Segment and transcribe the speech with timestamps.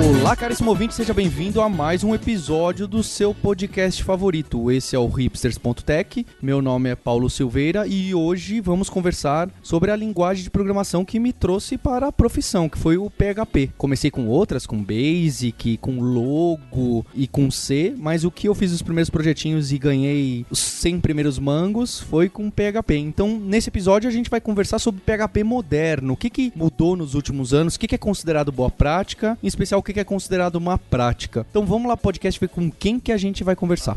[0.00, 4.70] Olá, caríssimo ouvinte, seja bem-vindo a mais um episódio do seu podcast favorito.
[4.70, 6.26] Esse é o hipsters.tech.
[6.40, 11.20] Meu nome é Paulo Silveira e hoje vamos conversar sobre a linguagem de programação que
[11.20, 13.72] me trouxe para a profissão, que foi o PHP.
[13.76, 18.72] Comecei com outras, com Basic, com Logo e com C, mas o que eu fiz
[18.72, 22.96] os primeiros projetinhos e ganhei os 100 primeiros mangos foi com PHP.
[22.96, 27.14] Então, nesse episódio a gente vai conversar sobre PHP moderno, o que, que mudou nos
[27.14, 30.56] últimos anos, o que, que é considerado boa prática, em especial o que, é considerado
[30.56, 31.46] uma prática.
[31.50, 33.96] Então vamos lá, podcast, ver com quem que a gente vai conversar.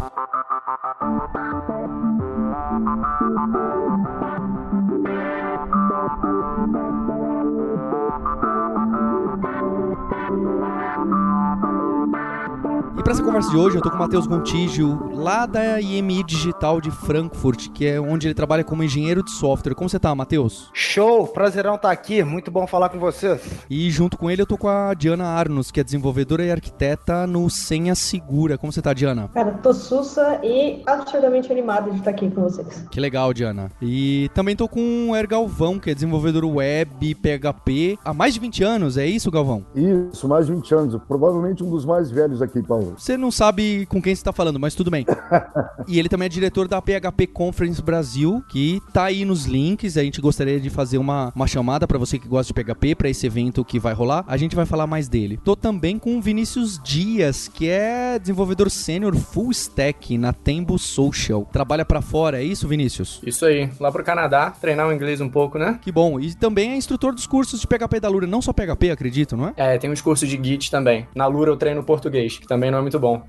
[12.95, 16.23] E para essa conversa de hoje, eu tô com o Matheus Gontijo, lá da IMI
[16.23, 19.73] Digital de Frankfurt, que é onde ele trabalha como engenheiro de software.
[19.73, 20.69] Como você tá, Matheus?
[20.73, 21.27] Show!
[21.27, 23.41] Prazerão estar aqui, muito bom falar com vocês.
[23.67, 27.25] E junto com ele eu tô com a Diana Arnos, que é desenvolvedora e arquiteta
[27.25, 28.59] no Senha Segura.
[28.59, 29.27] Como você tá, Diana?
[29.33, 32.85] Cara, tô sussa e absurdamente animada de estar aqui com vocês.
[32.91, 33.71] Que legal, Diana.
[33.81, 38.39] E também tô com o Er Galvão, que é desenvolvedor web, PHP, há mais de
[38.39, 39.65] 20 anos, é isso, Galvão?
[39.73, 41.01] Isso, mais de 20 anos.
[41.07, 42.82] Provavelmente um dos mais velhos aqui, Paulo.
[42.91, 45.05] Você não sabe com quem você tá falando, mas tudo bem.
[45.87, 49.97] e ele também é diretor da PHP Conference Brasil, que tá aí nos links.
[49.97, 53.09] A gente gostaria de fazer uma, uma chamada para você que gosta de PHP, para
[53.09, 54.23] esse evento que vai rolar.
[54.27, 55.39] A gente vai falar mais dele.
[55.43, 61.47] Tô também com o Vinícius Dias, que é desenvolvedor sênior full stack na Tembo Social.
[61.51, 63.21] Trabalha para fora, é isso, Vinícius?
[63.25, 65.79] Isso aí, lá pro Canadá, treinar o inglês um pouco, né?
[65.81, 66.19] Que bom.
[66.19, 69.47] E também é instrutor dos cursos de PHP da Lura, não só PHP, acredito, não
[69.47, 69.53] é?
[69.55, 71.07] É, tem uns cursos de Git também.
[71.15, 73.21] Na Lura eu treino português, que também não é muito bom.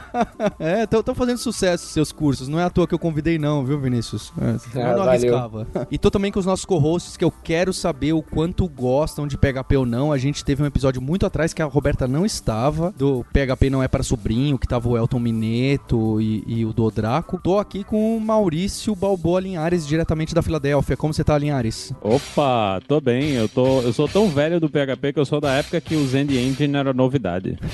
[0.60, 2.48] é, estão fazendo sucesso seus cursos.
[2.48, 4.32] Não é à toa que eu convidei, não, viu, Vinícius?
[4.40, 5.08] É, É, eu não valeu.
[5.08, 5.66] arriscava.
[5.90, 9.36] e tô também com os nossos co-hosts que eu quero saber o quanto gostam de
[9.38, 10.12] PHP ou não.
[10.12, 13.82] A gente teve um episódio muito atrás que a Roberta não estava, do PHP não
[13.82, 17.40] é para sobrinho, que tava o Elton Mineto e, e o Dodraco.
[17.42, 20.96] Tô aqui com o Maurício Balboa Linhares, diretamente da Filadélfia.
[20.96, 21.92] Como você tá, Linhares?
[22.02, 23.30] Opa, tô bem.
[23.32, 26.06] Eu, tô, eu sou tão velho do PHP que eu sou da época que o
[26.06, 27.58] Zend Engine era novidade.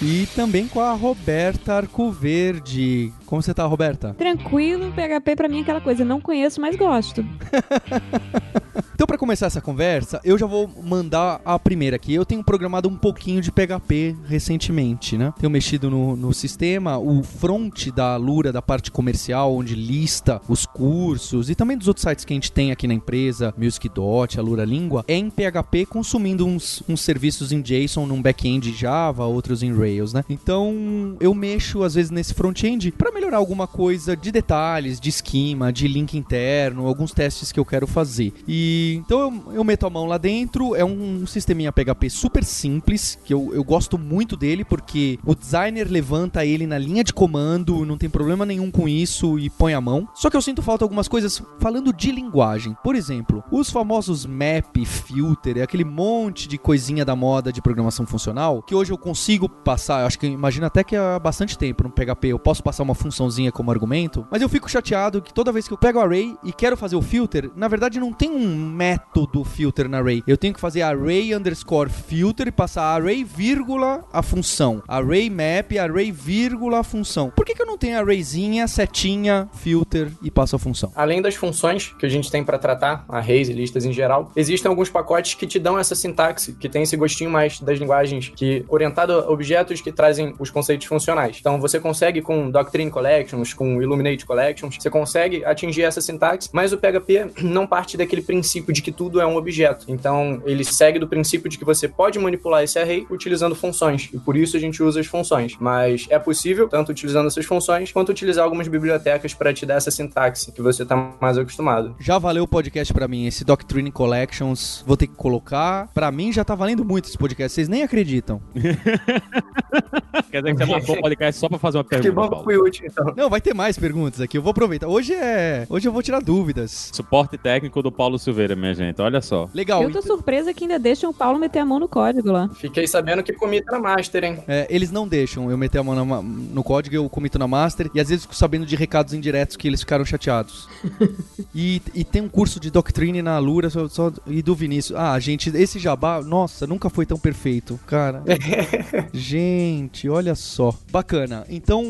[0.00, 3.12] E também com a Roberta Arcoverde.
[3.32, 4.12] Como você tá, Roberta?
[4.12, 7.24] Tranquilo, PHP pra mim é aquela coisa, não conheço, mas gosto.
[9.02, 12.14] Então, pra começar essa conversa, eu já vou mandar a primeira aqui.
[12.14, 15.34] Eu tenho programado um pouquinho de PHP recentemente, né?
[15.40, 20.64] Tenho mexido no, no sistema, o front da Lura, da parte comercial, onde lista os
[20.64, 24.42] cursos e também dos outros sites que a gente tem aqui na empresa, MusicDot, a
[24.42, 29.64] Lura Língua, é em PHP consumindo uns, uns serviços em JSON num back-end Java, outros
[29.64, 30.22] em Rails, né?
[30.30, 35.72] Então, eu mexo às vezes nesse front-end para melhorar alguma coisa de detalhes, de esquema,
[35.72, 38.32] de link interno, alguns testes que eu quero fazer.
[38.46, 43.18] E então eu, eu meto a mão lá dentro, é um sisteminha PHP super simples,
[43.24, 47.84] que eu, eu gosto muito dele, porque o designer levanta ele na linha de comando,
[47.84, 50.08] não tem problema nenhum com isso e põe a mão.
[50.14, 52.76] Só que eu sinto falta algumas coisas falando de linguagem.
[52.82, 58.06] Por exemplo, os famosos map, filter, é aquele monte de coisinha da moda de programação
[58.06, 61.90] funcional, que hoje eu consigo passar, acho que imagina até que há bastante tempo no
[61.90, 65.66] PHP eu posso passar uma funçãozinha como argumento, mas eu fico chateado que toda vez
[65.66, 68.70] que eu pego o array e quero fazer o filter, na verdade não tem um
[68.70, 70.22] método filter na array.
[70.26, 74.82] Eu tenho que fazer array underscore filter e passar array vírgula a função.
[74.86, 77.30] Array map, array vírgula a função.
[77.30, 80.92] Por que, que eu não tenho arrayzinha, setinha, filter e passo a função?
[80.94, 84.68] Além das funções que a gente tem para tratar, arrays e listas em geral, existem
[84.68, 88.64] alguns pacotes que te dão essa sintaxe, que tem esse gostinho mais das linguagens que
[88.68, 91.38] orientado a objetos que trazem os conceitos funcionais.
[91.40, 96.72] Então você consegue com Doctrine Collections, com Illuminate Collections, você consegue atingir essa sintaxe, mas
[96.72, 99.86] o PHP não parte daquele princípio de que tudo é um objeto.
[99.88, 104.18] Então ele segue do princípio de que você pode manipular esse array utilizando funções, e
[104.18, 105.56] por isso a gente usa as funções.
[105.58, 109.90] Mas é possível, tanto utilizando essas funções, quanto utilizar algumas bibliotecas para te dar essa
[109.90, 111.96] sintaxe que você está mais acostumado.
[111.98, 115.88] Já valeu o podcast pra mim, esse Doctrine Collections, vou ter que colocar.
[115.94, 118.40] Pra mim já tá valendo muito esse podcast, vocês nem acreditam.
[120.30, 122.44] Quer dizer que você marcou o podcast só pra fazer uma Que pergunta, bom que
[122.44, 123.12] fui útil, então.
[123.16, 124.88] Não, vai ter mais perguntas aqui, eu vou aproveitar.
[124.88, 126.90] Hoje é, hoje eu vou tirar dúvidas.
[126.92, 129.00] Suporte técnico do Paulo Silveira, minha gente.
[129.00, 129.48] Olha só.
[129.54, 129.82] Legal.
[129.82, 132.48] Eu tô então- surpresa que ainda deixam o Paulo meter a mão no código lá.
[132.54, 134.38] Fiquei sabendo que comi na master, hein?
[134.46, 137.90] É, eles não deixam eu meter a mão na no código, eu comito na master,
[137.94, 140.68] e às vezes fico sabendo de recados indiretos que eles ficaram chateados.
[141.54, 144.98] e, e tem um curso de Doctrine na Lura só, só- e do Vinícius.
[144.98, 148.22] Ah, gente, esse jabá, nossa, nunca foi tão perfeito, cara.
[149.12, 151.44] gente, olha só, bacana.
[151.48, 151.82] Então,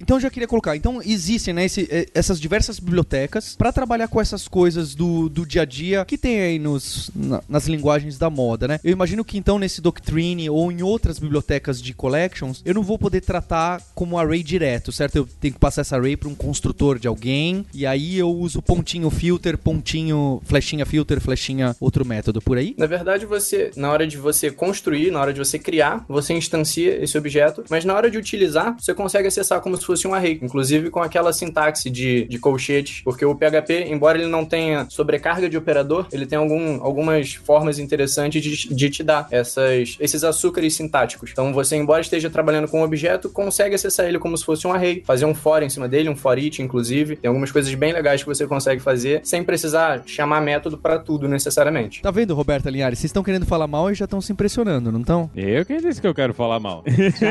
[0.00, 0.76] então já queria colocar.
[0.76, 5.46] Então existem né, esse- eh, essas diversas bibliotecas para trabalhar com essas coisas do, do
[5.46, 8.80] dia a dia que tem aí nos, na- nas linguagens da moda, né?
[8.82, 12.98] Eu imagino que então nesse Doctrine ou em outras bibliotecas de collections, eu não vou
[12.98, 15.16] poder tratar como array direto, certo?
[15.16, 18.60] Eu tenho que passar essa array para um construtor de alguém e aí eu uso
[18.62, 22.74] pontinho filter, pontinho flechinha filter, flechinha outro método por aí.
[22.78, 27.02] Na verdade, você, na hora de você construir, na hora de você criar, você instancia
[27.02, 30.38] esse objeto, mas na hora de utilizar, você consegue acessar como se fosse um array,
[30.42, 35.48] inclusive com aquela sintaxe de, de colchetes, porque o PHP, embora ele não tenha sobrecarga
[35.48, 40.74] de operador, ele tem algum, algumas formas interessantes de, de te dar essas, esses açúcares
[40.74, 41.30] sintáticos.
[41.32, 44.72] Então, você, embora esteja trabalhando com um objeto, consegue acessar ele como se fosse um
[44.72, 47.16] array, fazer um for em cima dele, um for each, inclusive.
[47.16, 51.28] Tem algumas coisas bem legais que você consegue fazer sem precisar chamar método para tudo
[51.28, 52.02] necessariamente.
[52.02, 52.98] Tá vendo, Roberta Linhares?
[52.98, 55.30] Vocês estão querendo falar mal e já estão se impressionando, não estão?
[55.34, 56.84] Eu quem disse que eu quero falar mal?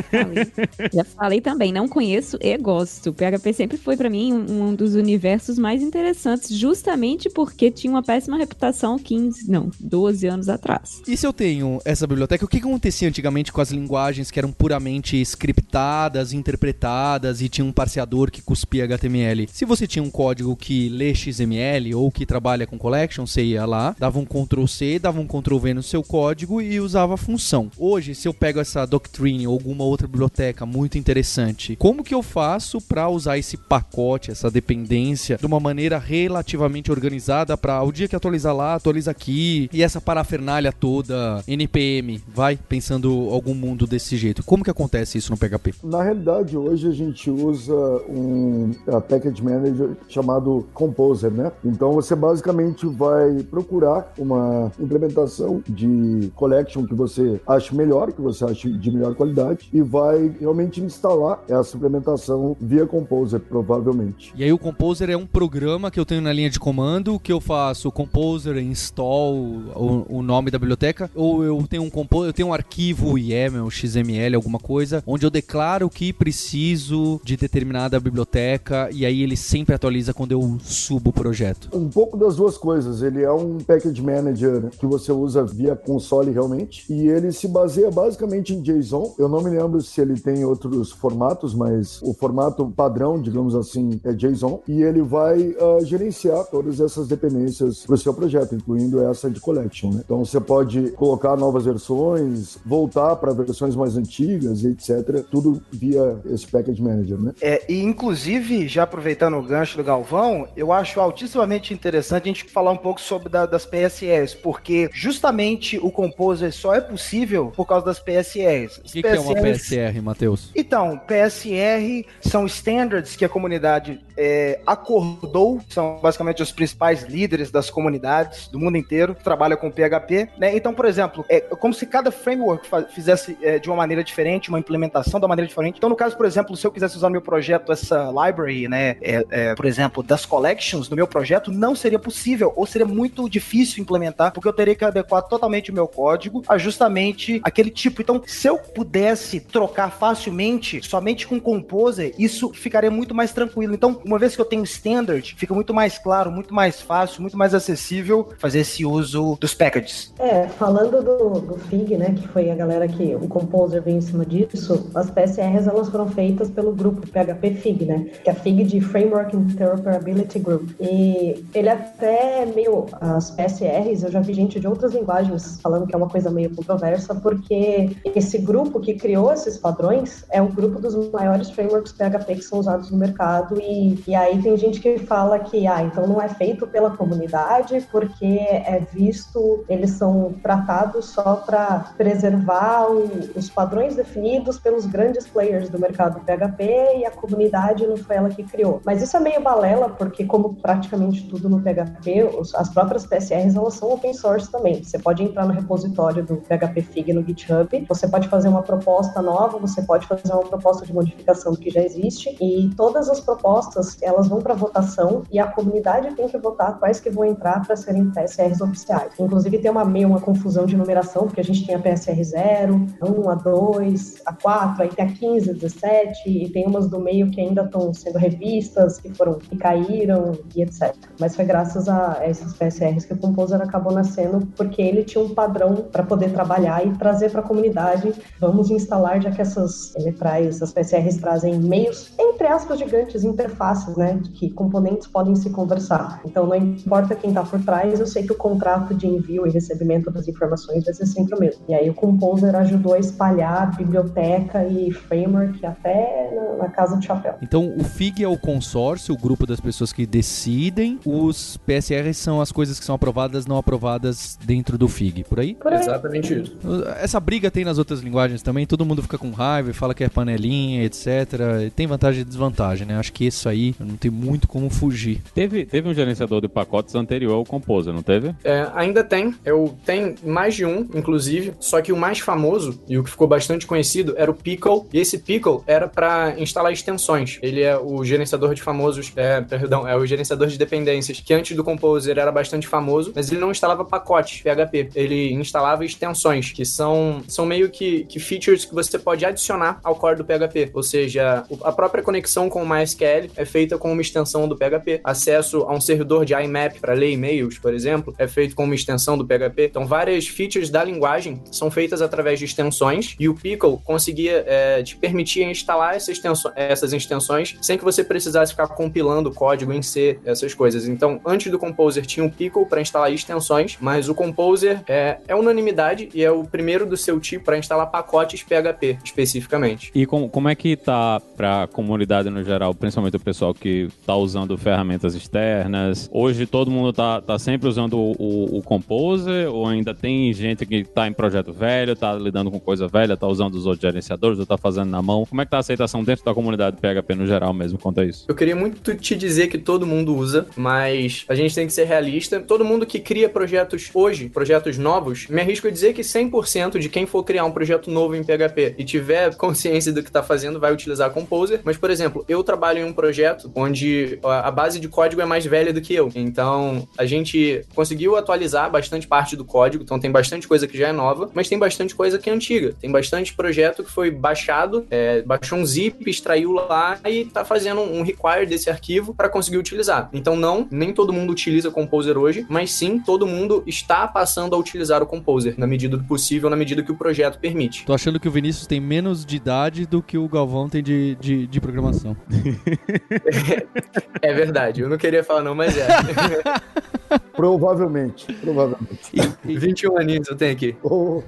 [0.10, 0.44] Falei.
[0.94, 2.73] Já falei também, não conheço e gosto.
[2.82, 7.92] O PHP sempre foi pra mim um, um dos universos mais interessantes, justamente porque tinha
[7.92, 11.02] uma péssima reputação 15, não, 12 anos atrás.
[11.08, 14.40] E se eu tenho essa biblioteca, o que que acontecia antigamente com as linguagens que
[14.40, 19.48] eram puramente scriptadas, interpretadas e tinha um parseador que cuspia HTML?
[19.52, 23.66] Se você tinha um código que lê XML ou que trabalha com collection, você ia
[23.66, 27.18] lá, dava um Ctrl C, dava um Ctrl V no seu código e usava a
[27.18, 27.70] função.
[27.78, 32.24] Hoje, se eu pego essa Doctrine ou alguma outra biblioteca muito interessante, como que eu
[32.24, 38.08] faço para usar esse pacote, essa dependência, de uma maneira relativamente organizada para o dia
[38.08, 44.18] que atualizar lá, atualiza aqui e essa parafernália toda, NPM, vai pensando algum mundo desse
[44.18, 44.44] jeito.
[44.44, 45.76] Como que acontece isso no PHP?
[45.84, 47.74] Na realidade, hoje a gente usa
[48.10, 51.52] um uh, package manager chamado Composer, né?
[51.64, 58.46] Então você basicamente vai procurar uma implementação de collection que você ache melhor, que você
[58.46, 64.34] ache de melhor qualidade e vai realmente instalar essa implementação via Composer, provavelmente.
[64.36, 67.32] E aí o Composer é um programa que eu tenho na linha de comando, que
[67.32, 69.36] eu faço Composer, install
[69.76, 73.70] o, o nome da biblioteca, ou eu tenho um compo eu tenho um arquivo YAML,
[73.70, 79.76] XML, alguma coisa, onde eu declaro que preciso de determinada biblioteca e aí ele sempre
[79.76, 81.70] atualiza quando eu subo o projeto.
[81.74, 83.02] Um pouco das duas coisas.
[83.02, 87.92] Ele é um package manager que você usa via console realmente e ele se baseia
[87.92, 89.16] basicamente em JSON.
[89.18, 92.33] Eu não me lembro se ele tem outros formatos, mas o formato
[92.76, 97.98] padrão, digamos assim, é JSON e ele vai ah, gerenciar todas essas dependências para o
[97.98, 99.92] seu projeto, incluindo essa de collection.
[99.92, 100.02] né?
[100.04, 105.24] Então você pode colocar novas versões, voltar para versões mais antigas, etc.
[105.30, 107.34] Tudo via esse package manager, né?
[107.42, 112.46] É, e inclusive, já aproveitando o gancho do Galvão, eu acho altíssimamente interessante a gente
[112.46, 117.66] falar um pouco sobre da- das PSRs, porque justamente o Composer só é possível por
[117.66, 118.78] causa das PSRs.
[118.78, 120.52] O que, que é uma PSR, Matheus?
[120.56, 127.70] Então, PSR são standards que a comunidade é, acordou, são basicamente os principais líderes das
[127.70, 130.30] comunidades do mundo inteiro que trabalham com PHP.
[130.38, 130.56] Né?
[130.56, 134.60] Então, por exemplo, é como se cada framework fizesse é, de uma maneira diferente, uma
[134.60, 135.78] implementação uma maneira diferente.
[135.78, 138.98] Então, no caso, por exemplo, se eu quisesse usar no meu projeto essa library, né,
[139.02, 143.30] é, é, por exemplo, das collections no meu projeto, não seria possível, ou seria muito
[143.30, 148.02] difícil implementar, porque eu teria que adequar totalmente o meu código a justamente aquele tipo.
[148.02, 153.74] Então, se eu pudesse trocar facilmente, somente com Composer, isso ficaria muito mais tranquilo.
[153.74, 157.38] Então, uma vez que eu tenho standard, fica muito mais claro, muito mais fácil, muito
[157.38, 160.14] mais acessível fazer esse uso dos packages.
[160.20, 164.02] É, falando do, do FIG, né, que foi a galera que o Composer veio em
[164.02, 168.36] cima disso, as PSRs elas foram feitas pelo grupo PHP FIG, né, que é a
[168.36, 170.70] FIG de Framework Interoperability Group.
[170.80, 175.94] E ele até meio, as PSRs, eu já vi gente de outras linguagens falando que
[175.94, 180.80] é uma coisa meio controversa, porque esse grupo que criou esses padrões é o grupo
[180.80, 184.98] dos maiores frameworks PHP que são usados no mercado e, e aí tem gente que
[185.00, 191.06] fala que, ah, então não é feito pela comunidade porque é visto, eles são tratados
[191.06, 197.12] só para preservar o- os padrões definidos pelos grandes players do mercado PHP e a
[197.12, 198.82] comunidade não foi ela que criou.
[198.86, 203.56] Mas isso é meio balela porque como praticamente tudo no PHP, os- as próprias PSRs
[203.56, 204.84] elas são open source também.
[204.84, 209.22] Você pode entrar no repositório do PHP Fig no GitHub, você pode fazer uma proposta
[209.22, 213.20] nova, você pode fazer uma proposta de modificação do que já existe e todas as
[213.20, 217.66] propostas elas vão para votação e a comunidade tem que votar quais que vão entrar
[217.66, 219.14] para serem PSRs oficiais.
[219.20, 222.86] Inclusive tem uma meio uma confusão de numeração, porque a gente tem a PSR 0,
[223.02, 226.88] a 1, a 2, a 4, aí tem a 15, a 17 e tem umas
[226.88, 230.96] do meio que ainda estão sendo revistas, que foram que caíram e etc.
[231.20, 235.34] Mas foi graças a essas PSRs que o Composer acabou nascendo, porque ele tinha um
[235.34, 240.12] padrão para poder trabalhar e trazer para a comunidade, vamos instalar de que essas ele
[240.12, 243.64] traz, as PSRs trazem meios, entre aspas, gigantes, interfaces,
[243.98, 244.20] né?
[244.34, 246.22] Que componentes podem se conversar.
[246.26, 249.50] Então não importa quem está por trás, eu sei que o contrato de envio e
[249.50, 251.64] recebimento das informações vai ser sempre o mesmo.
[251.68, 257.04] E aí o Composer ajudou a espalhar biblioteca e framework até na, na casa do
[257.04, 257.36] chapéu.
[257.42, 262.42] Então o FIG é o consórcio, o grupo das pessoas que decidem, os PSRs são
[262.42, 265.56] as coisas que são aprovadas, não aprovadas dentro do FIG, por aí?
[265.56, 265.80] Por aí.
[265.80, 266.58] Exatamente isso.
[267.00, 270.04] Essa briga tem nas outras linguagens também, todo mundo fica com raiva e fala que
[270.04, 271.72] é panelinha, etc.
[271.76, 272.98] Tem vantagem e desvantagem, né?
[272.98, 275.22] Acho que isso aí não tem muito como fugir.
[275.34, 278.36] Teve, teve um gerenciador de pacotes anterior ao Composer, não teve?
[278.44, 279.36] É, ainda tem.
[279.46, 281.54] Eu tenho mais de um, inclusive.
[281.60, 284.86] Só que o mais famoso e o que ficou bastante conhecido era o Pickle.
[284.92, 287.40] E esse Pickle era para instalar extensões.
[287.42, 291.56] Ele é o gerenciador de famosos, é, perdão, é o gerenciador de dependências que antes
[291.56, 294.90] do Composer era bastante famoso, mas ele não instalava pacotes PHP.
[294.96, 299.96] Ele instalava extensões, que são, são meio que, que features que você pode adicionar ao
[299.96, 300.72] core do PHP.
[300.74, 305.00] Ou seja, a própria conexão com o MySQL é feita com uma extensão do PHP.
[305.04, 308.74] Acesso a um servidor de IMAP para ler e-mails, por exemplo, é feito com uma
[308.74, 309.66] extensão do PHP.
[309.70, 314.82] Então, várias features da linguagem são feitas através de extensões e o Pickle conseguia é,
[314.82, 319.84] te permitir instalar essa extenso- essas extensões sem que você precisasse ficar compilando código em
[319.84, 320.88] C, essas coisas.
[320.88, 325.36] Então, antes do Composer tinha o Pickle para instalar extensões, mas o Composer é, é
[325.36, 329.92] unanimidade e é o primeiro do seu tipo para instalar pacotes PHP especificamente.
[329.94, 334.16] E com- como é que tá pra comunidade no geral, principalmente o pessoal que tá
[334.16, 336.08] usando ferramentas externas?
[336.14, 340.66] Hoje todo mundo tá, tá sempre usando o, o- o Composer ou ainda tem gente
[340.68, 344.38] que tá em projeto velho, tá lidando com coisa velha, tá usando os outros gerenciadores
[344.38, 345.26] ou tá fazendo na mão?
[345.26, 348.06] Como é que tá a aceitação dentro da comunidade PHP no geral mesmo quanto a
[348.06, 348.26] isso?
[348.28, 351.86] Eu queria muito te dizer que todo mundo usa, mas a gente tem que ser
[351.86, 352.40] realista.
[352.40, 356.90] Todo mundo que cria projetos hoje, projetos novos, me arrisco a dizer que 100% de
[356.90, 360.60] quem for criar um projeto novo em PHP e tiver consciência do que está fazendo
[360.60, 361.62] vai utilizar Composer.
[361.64, 365.26] Mas, por exemplo, eu trabalho em um projeto onde a a base de código é
[365.26, 366.12] mais velha do que eu.
[366.14, 370.90] Então, a gente conseguiu atualizar bastante parte do código, então tem bastante coisa que já
[370.90, 372.74] é nova, mas tem bastante coisa que é antiga.
[372.80, 377.80] Tem bastante projeto que foi baixado, é, baixou um zip, extraiu lá e tá fazendo
[377.80, 380.10] um require desse arquivo para conseguir utilizar.
[380.12, 384.58] Então não, nem todo mundo utiliza Composer hoje, mas sim todo mundo está passando a
[384.58, 387.86] utilizar o Composer na medida do possível, na medida que o projeto permite.
[387.86, 391.16] Tô achando que o Vinícius tem menos de idade do que o Galvão tem de,
[391.16, 392.18] de, de programação.
[394.22, 395.88] É verdade, eu não queria falar não, mas é.
[397.36, 399.12] Provavelmente, provavelmente.
[399.44, 400.76] 21 aninhos eu tenho aqui.
[400.82, 401.24] Ou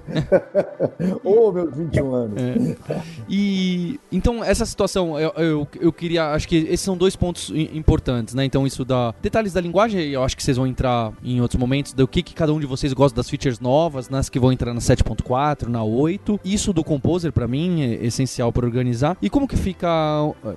[1.24, 2.42] oh, meus 21 anos.
[3.30, 8.34] E então essa situação, eu, eu, eu queria, acho que esses são dois pontos importantes,
[8.34, 8.46] né?
[8.46, 11.94] Então isso da detalhes da linguagem, eu acho que vocês vão entrar em outros momentos,
[11.94, 14.74] do que, que cada um de vocês gosta das features novas, nas que vão entrar
[14.74, 16.40] na 7.4, na 8.
[16.46, 19.18] Isso do Composer pra mim é essencial para organizar.
[19.22, 19.88] E como que fica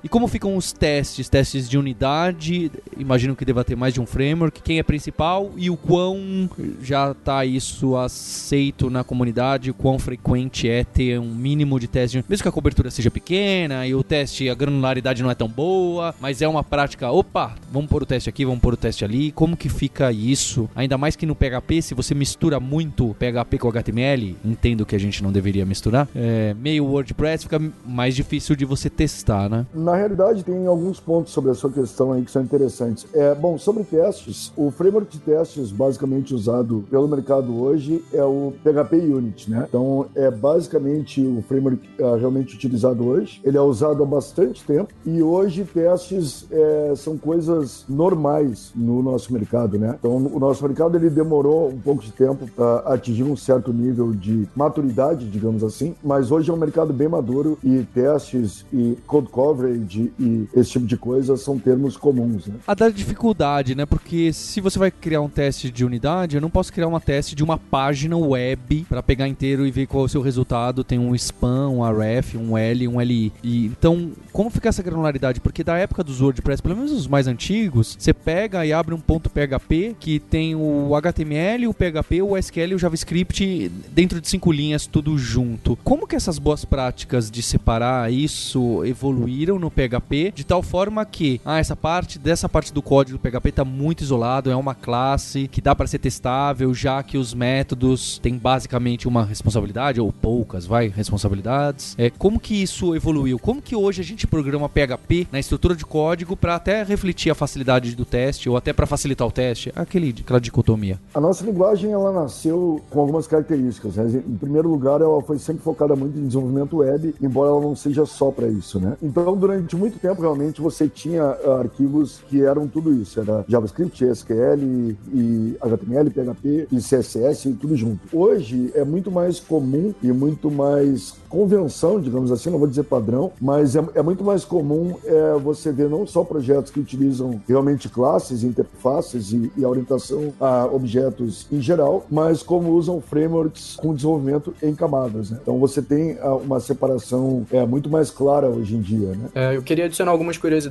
[0.03, 2.71] e como ficam os testes, testes de unidade?
[2.97, 6.49] Imagino que deva ter mais de um framework, quem é principal e o quão
[6.81, 12.23] já tá isso aceito na comunidade, o quão frequente é ter um mínimo de teste,
[12.29, 16.13] mesmo que a cobertura seja pequena e o teste, a granularidade não é tão boa,
[16.19, 19.31] mas é uma prática, opa, vamos pôr o teste aqui, vamos pôr o teste ali,
[19.31, 20.69] como que fica isso?
[20.75, 24.99] Ainda mais que no PHP, se você mistura muito PHP com HTML, entendo que a
[24.99, 29.65] gente não deveria misturar, é, meio WordPress fica mais difícil de você testar, né?
[29.73, 33.07] Na realidade, tem alguns pontos sobre a sua questão aí que são interessantes.
[33.15, 38.53] É, bom, sobre testes, o framework de testes basicamente usado pelo mercado hoje é o
[38.63, 39.65] PHP Unit, né?
[39.67, 43.41] Então, é basicamente o framework é, realmente utilizado hoje.
[43.43, 49.33] Ele é usado há bastante tempo e hoje testes é, são coisas normais no nosso
[49.33, 49.95] mercado, né?
[49.97, 54.11] Então, o nosso mercado ele demorou um pouco de tempo para atingir um certo nível
[54.13, 59.29] de maturidade, digamos assim, mas hoje é um mercado bem maduro e testes e code
[59.29, 62.55] coverage e esse tipo de coisa são termos comuns, né?
[62.67, 63.85] A da dificuldade, né?
[63.85, 67.35] Porque se você vai criar um teste de unidade, eu não posso criar uma teste
[67.35, 70.83] de uma página web para pegar inteiro e ver qual é o seu resultado.
[70.83, 73.31] Tem um spam, um ref, um L, um LI.
[73.43, 75.39] E, então, como fica essa granularidade?
[75.39, 78.99] Porque da época dos WordPress, pelo menos os mais antigos, você pega e abre um
[78.99, 84.27] ponto PHP que tem o HTML, o PHP, o SQL e o JavaScript dentro de
[84.27, 85.77] cinco linhas, tudo junto.
[85.83, 91.41] Como que essas boas práticas de separar isso evoluíram no PHP de tal forma que,
[91.45, 95.47] ah, essa parte dessa parte do código do PHP está muito isolado, é uma classe,
[95.47, 100.65] que dá para ser testável, já que os métodos têm basicamente uma responsabilidade, ou poucas,
[100.65, 101.95] vai, responsabilidades.
[101.97, 103.39] É, como que isso evoluiu?
[103.39, 107.35] Como que hoje a gente programa PHP na estrutura de código para até refletir a
[107.35, 109.71] facilidade do teste, ou até para facilitar o teste?
[109.75, 110.99] Aquele, aquela dicotomia.
[111.13, 113.95] A nossa linguagem, ela nasceu com algumas características.
[113.95, 114.23] Né?
[114.27, 118.05] Em primeiro lugar, ela foi sempre focada muito em desenvolvimento web, embora ela não seja
[118.05, 118.97] só para isso, né?
[119.01, 123.19] Então, durante muito tempo, realmente, você tinha ah, arquivos que eram tudo isso.
[123.19, 127.99] Era JavaScript, SQL, e HTML, PHP e CSS, tudo junto.
[128.15, 133.31] Hoje é muito mais comum e muito mais convenção, digamos assim, não vou dizer padrão,
[133.39, 137.87] mas é, é muito mais comum é, você ver não só projetos que utilizam realmente
[137.87, 143.93] classes, interfaces e, e, a orientação a objetos em geral, mas como usam frameworks com
[143.93, 145.29] desenvolvimento em camadas.
[145.29, 145.37] Né?
[145.41, 149.09] Então você tem ah, uma separação é, muito mais clara hoje em dia.
[149.09, 149.29] Né?
[149.35, 150.68] É, eu queria adicionar algumas curiosidades.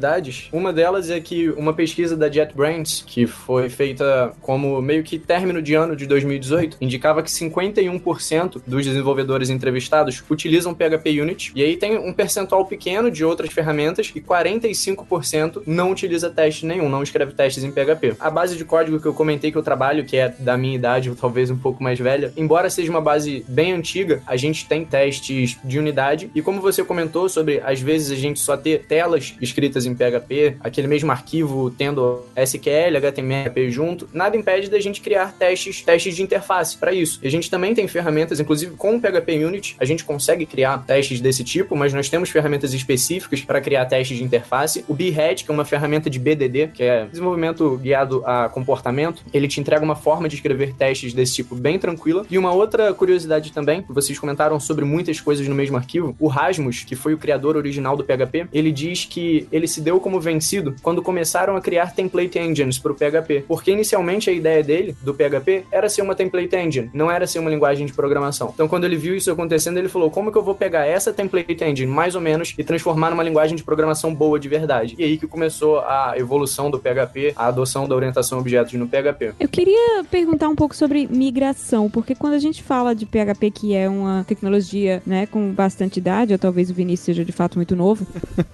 [0.52, 5.60] Uma delas é que uma pesquisa da JetBrains, que foi feita como meio que término
[5.60, 11.76] de ano de 2018, indicava que 51% dos desenvolvedores entrevistados utilizam PHP Unit, e aí
[11.76, 17.32] tem um percentual pequeno de outras ferramentas e 45% não utiliza teste nenhum, não escreve
[17.32, 18.16] testes em PHP.
[18.20, 21.10] A base de código que eu comentei que eu trabalho, que é da minha idade,
[21.10, 24.84] ou talvez um pouco mais velha, embora seja uma base bem antiga, a gente tem
[24.84, 29.34] testes de unidade, e como você comentou sobre, às vezes, a gente só ter telas
[29.40, 35.32] escritas em PHP, aquele mesmo arquivo tendo SQL, HTML junto, nada impede da gente criar
[35.32, 37.20] testes, testes de interface para isso.
[37.22, 40.84] E a gente também tem ferramentas, inclusive com o PHP Unit, a gente consegue criar
[40.86, 44.84] testes desse tipo, mas nós temos ferramentas específicas para criar testes de interface.
[44.88, 49.48] O Behead, que é uma ferramenta de BDD, que é desenvolvimento guiado a comportamento, ele
[49.48, 52.26] te entrega uma forma de escrever testes desse tipo bem tranquila.
[52.30, 56.84] E uma outra curiosidade também, vocês comentaram sobre muitas coisas no mesmo arquivo, o Rasmus,
[56.84, 60.74] que foi o criador original do PHP, ele diz que ele se deu como vencido
[60.82, 65.14] quando começaram a criar template engines para o PHP, porque inicialmente a ideia dele, do
[65.14, 68.50] PHP, era ser uma template engine, não era ser uma linguagem de programação.
[68.54, 71.64] Então, quando ele viu isso acontecendo, ele falou: como que eu vou pegar essa template
[71.64, 74.94] engine, mais ou menos, e transformar numa linguagem de programação boa de verdade?
[74.98, 78.88] E aí que começou a evolução do PHP, a adoção da orientação a objetos no
[78.88, 79.34] PHP.
[79.38, 83.74] Eu queria perguntar um pouco sobre migração, porque quando a gente fala de PHP, que
[83.74, 87.76] é uma tecnologia né, com bastante idade, ou talvez o Vinícius seja de fato muito
[87.76, 88.06] novo,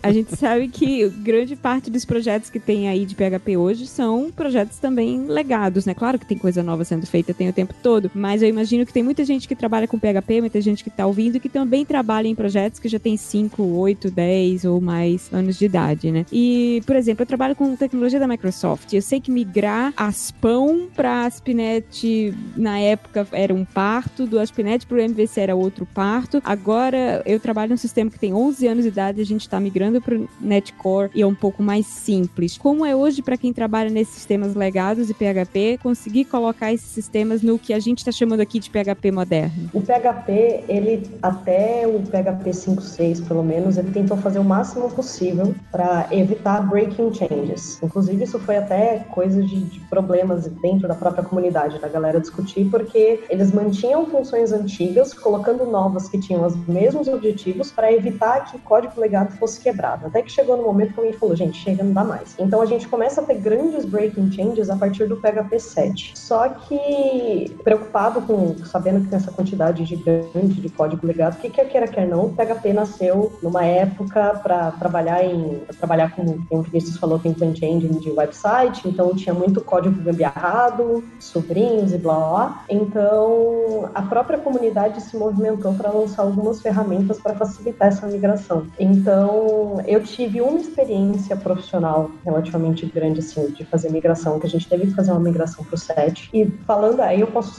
[0.02, 4.30] a gente sabe que grande parte dos projetos que tem aí de PHP hoje são
[4.30, 5.94] projetos também legados, né?
[5.94, 8.92] Claro que tem coisa nova sendo feita, tem o tempo todo, mas eu imagino que
[8.92, 12.28] tem muita gente que trabalha com PHP, muita gente que está ouvindo que também trabalha
[12.28, 16.26] em projetos que já tem 5, 8, 10 ou mais anos de idade, né?
[16.32, 18.92] E, por exemplo, eu trabalho com tecnologia da Microsoft.
[18.92, 25.02] Eu sei que migrar Aspão para Aspinet na época era um parto, do Aspinet para
[25.02, 26.40] MVC era outro parto.
[26.44, 29.58] Agora eu trabalho num sistema que tem 11 anos de idade e a gente está
[29.60, 32.56] migrando para o Netcore e é um pouco mais simples.
[32.58, 37.42] Como é hoje para quem trabalha nesses sistemas legados e PHP, conseguir colocar esses sistemas
[37.42, 39.70] no que a gente está chamando aqui de PHP moderno?
[39.72, 45.54] O PHP, ele até o PHP 5.6, pelo menos, ele tentou fazer o máximo possível
[45.70, 47.82] para evitar breaking changes.
[47.82, 52.68] Inclusive, isso foi até coisa de, de problemas dentro da própria comunidade da galera discutir,
[52.70, 58.58] porque eles mantinham funções antigas, colocando novas que tinham os mesmos objetivos para evitar que
[58.58, 60.06] código legado fosse quebrado.
[60.06, 62.34] Até que chegou no momento alguém falou, gente, chega, não dá mais.
[62.38, 66.12] Então a gente começa a ter grandes breaking changes a partir do PHP 7.
[66.16, 71.50] Só que, preocupado com, sabendo que tem essa quantidade gigante de código legado, o que
[71.50, 76.60] quer queira, quer não, o PHP nasceu numa época para trabalhar em, trabalhar com, como
[76.60, 82.14] o Vinícius falou, template engine de website, então tinha muito código gambiarrado, sobrinhos e blá
[82.14, 82.64] blá.
[82.68, 88.66] Então, a própria comunidade se movimentou para lançar algumas ferramentas para facilitar essa migração.
[88.78, 94.68] Então, eu tive uma experiência profissional relativamente grande, assim, de fazer migração, que a gente
[94.68, 96.28] teve que fazer uma migração para o set.
[96.34, 97.54] E falando aí, eu posso